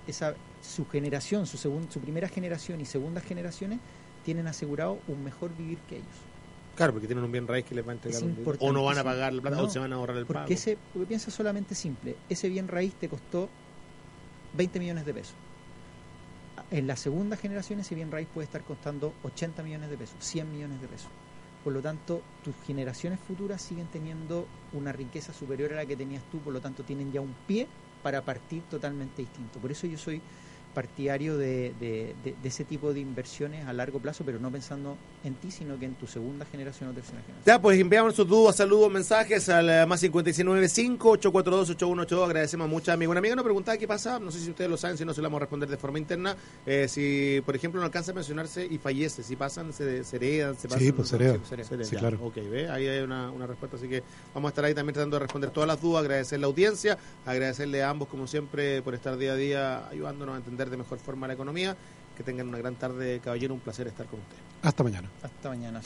[0.08, 3.80] esa su generación, su segun- su primera generación y segundas generaciones
[4.24, 6.08] tienen asegurado un mejor vivir que ellos.
[6.76, 8.38] Claro, porque tienen un bien raíz que les va a entregar un.
[8.60, 10.40] O no van a pagar la plata No, o se van a ahorrar el pago.
[10.40, 13.50] Porque ese, porque piensa solamente simple, ese bien raíz te costó
[14.54, 15.36] 20 millones de pesos.
[16.70, 20.52] En la segunda generación ese bien raíz puede estar costando 80 millones de pesos, 100
[20.52, 21.10] millones de pesos.
[21.64, 26.24] Por lo tanto, tus generaciones futuras siguen teniendo una riqueza superior a la que tenías
[26.32, 27.68] tú, por lo tanto tienen ya un pie
[28.02, 29.60] para partir totalmente distinto.
[29.60, 30.22] Por eso yo soy
[30.74, 35.52] partidario de, de, ese tipo de inversiones a largo plazo, pero no pensando en ti,
[35.52, 37.46] sino que en tu segunda generación o tercera generación.
[37.46, 42.26] Ya, pues enviamos sus dudas, saludos, mensajes al eh, más 595-842-8182.
[42.26, 43.36] Agradecemos mucho a mi buena amiga.
[43.36, 45.38] Nos preguntaba qué pasa, no sé si ustedes lo saben, si no se lo vamos
[45.38, 46.36] a responder de forma interna.
[46.66, 50.58] Eh, si, por ejemplo, no alcanza a mencionarse y fallece, si pasan, se, se heredan,
[50.58, 50.84] se pasan.
[50.84, 51.42] Sí, pues se heredan.
[51.84, 52.20] Sí, claro.
[52.24, 54.04] Ok, ve, ahí hay una, una respuesta, así que
[54.34, 57.84] vamos a estar ahí también tratando de responder todas las dudas, agradecer la audiencia, agradecerle
[57.84, 61.28] a ambos, como siempre, por estar día a día ayudándonos a entender de mejor forma
[61.28, 61.76] la economía.
[62.16, 63.54] Que tengan una gran tarde, caballero.
[63.54, 64.36] Un placer estar con usted.
[64.62, 65.10] Hasta mañana.
[65.24, 65.82] Hasta mañana.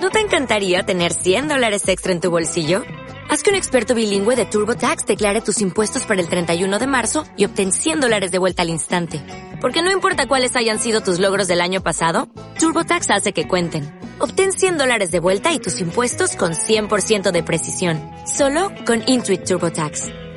[0.00, 2.82] ¿No te encantaría tener 100 dólares extra en tu bolsillo?
[3.30, 7.24] Haz que un experto bilingüe de TurboTax declare tus impuestos para el 31 de marzo
[7.36, 9.22] y obtén 100 dólares de vuelta al instante.
[9.60, 13.98] Porque no importa cuáles hayan sido tus logros del año pasado, TurboTax hace que cuenten.
[14.18, 18.00] Obtén 100 dólares de vuelta y tus impuestos con 100% de precisión.
[18.26, 20.23] Solo con Intuit TurboTax.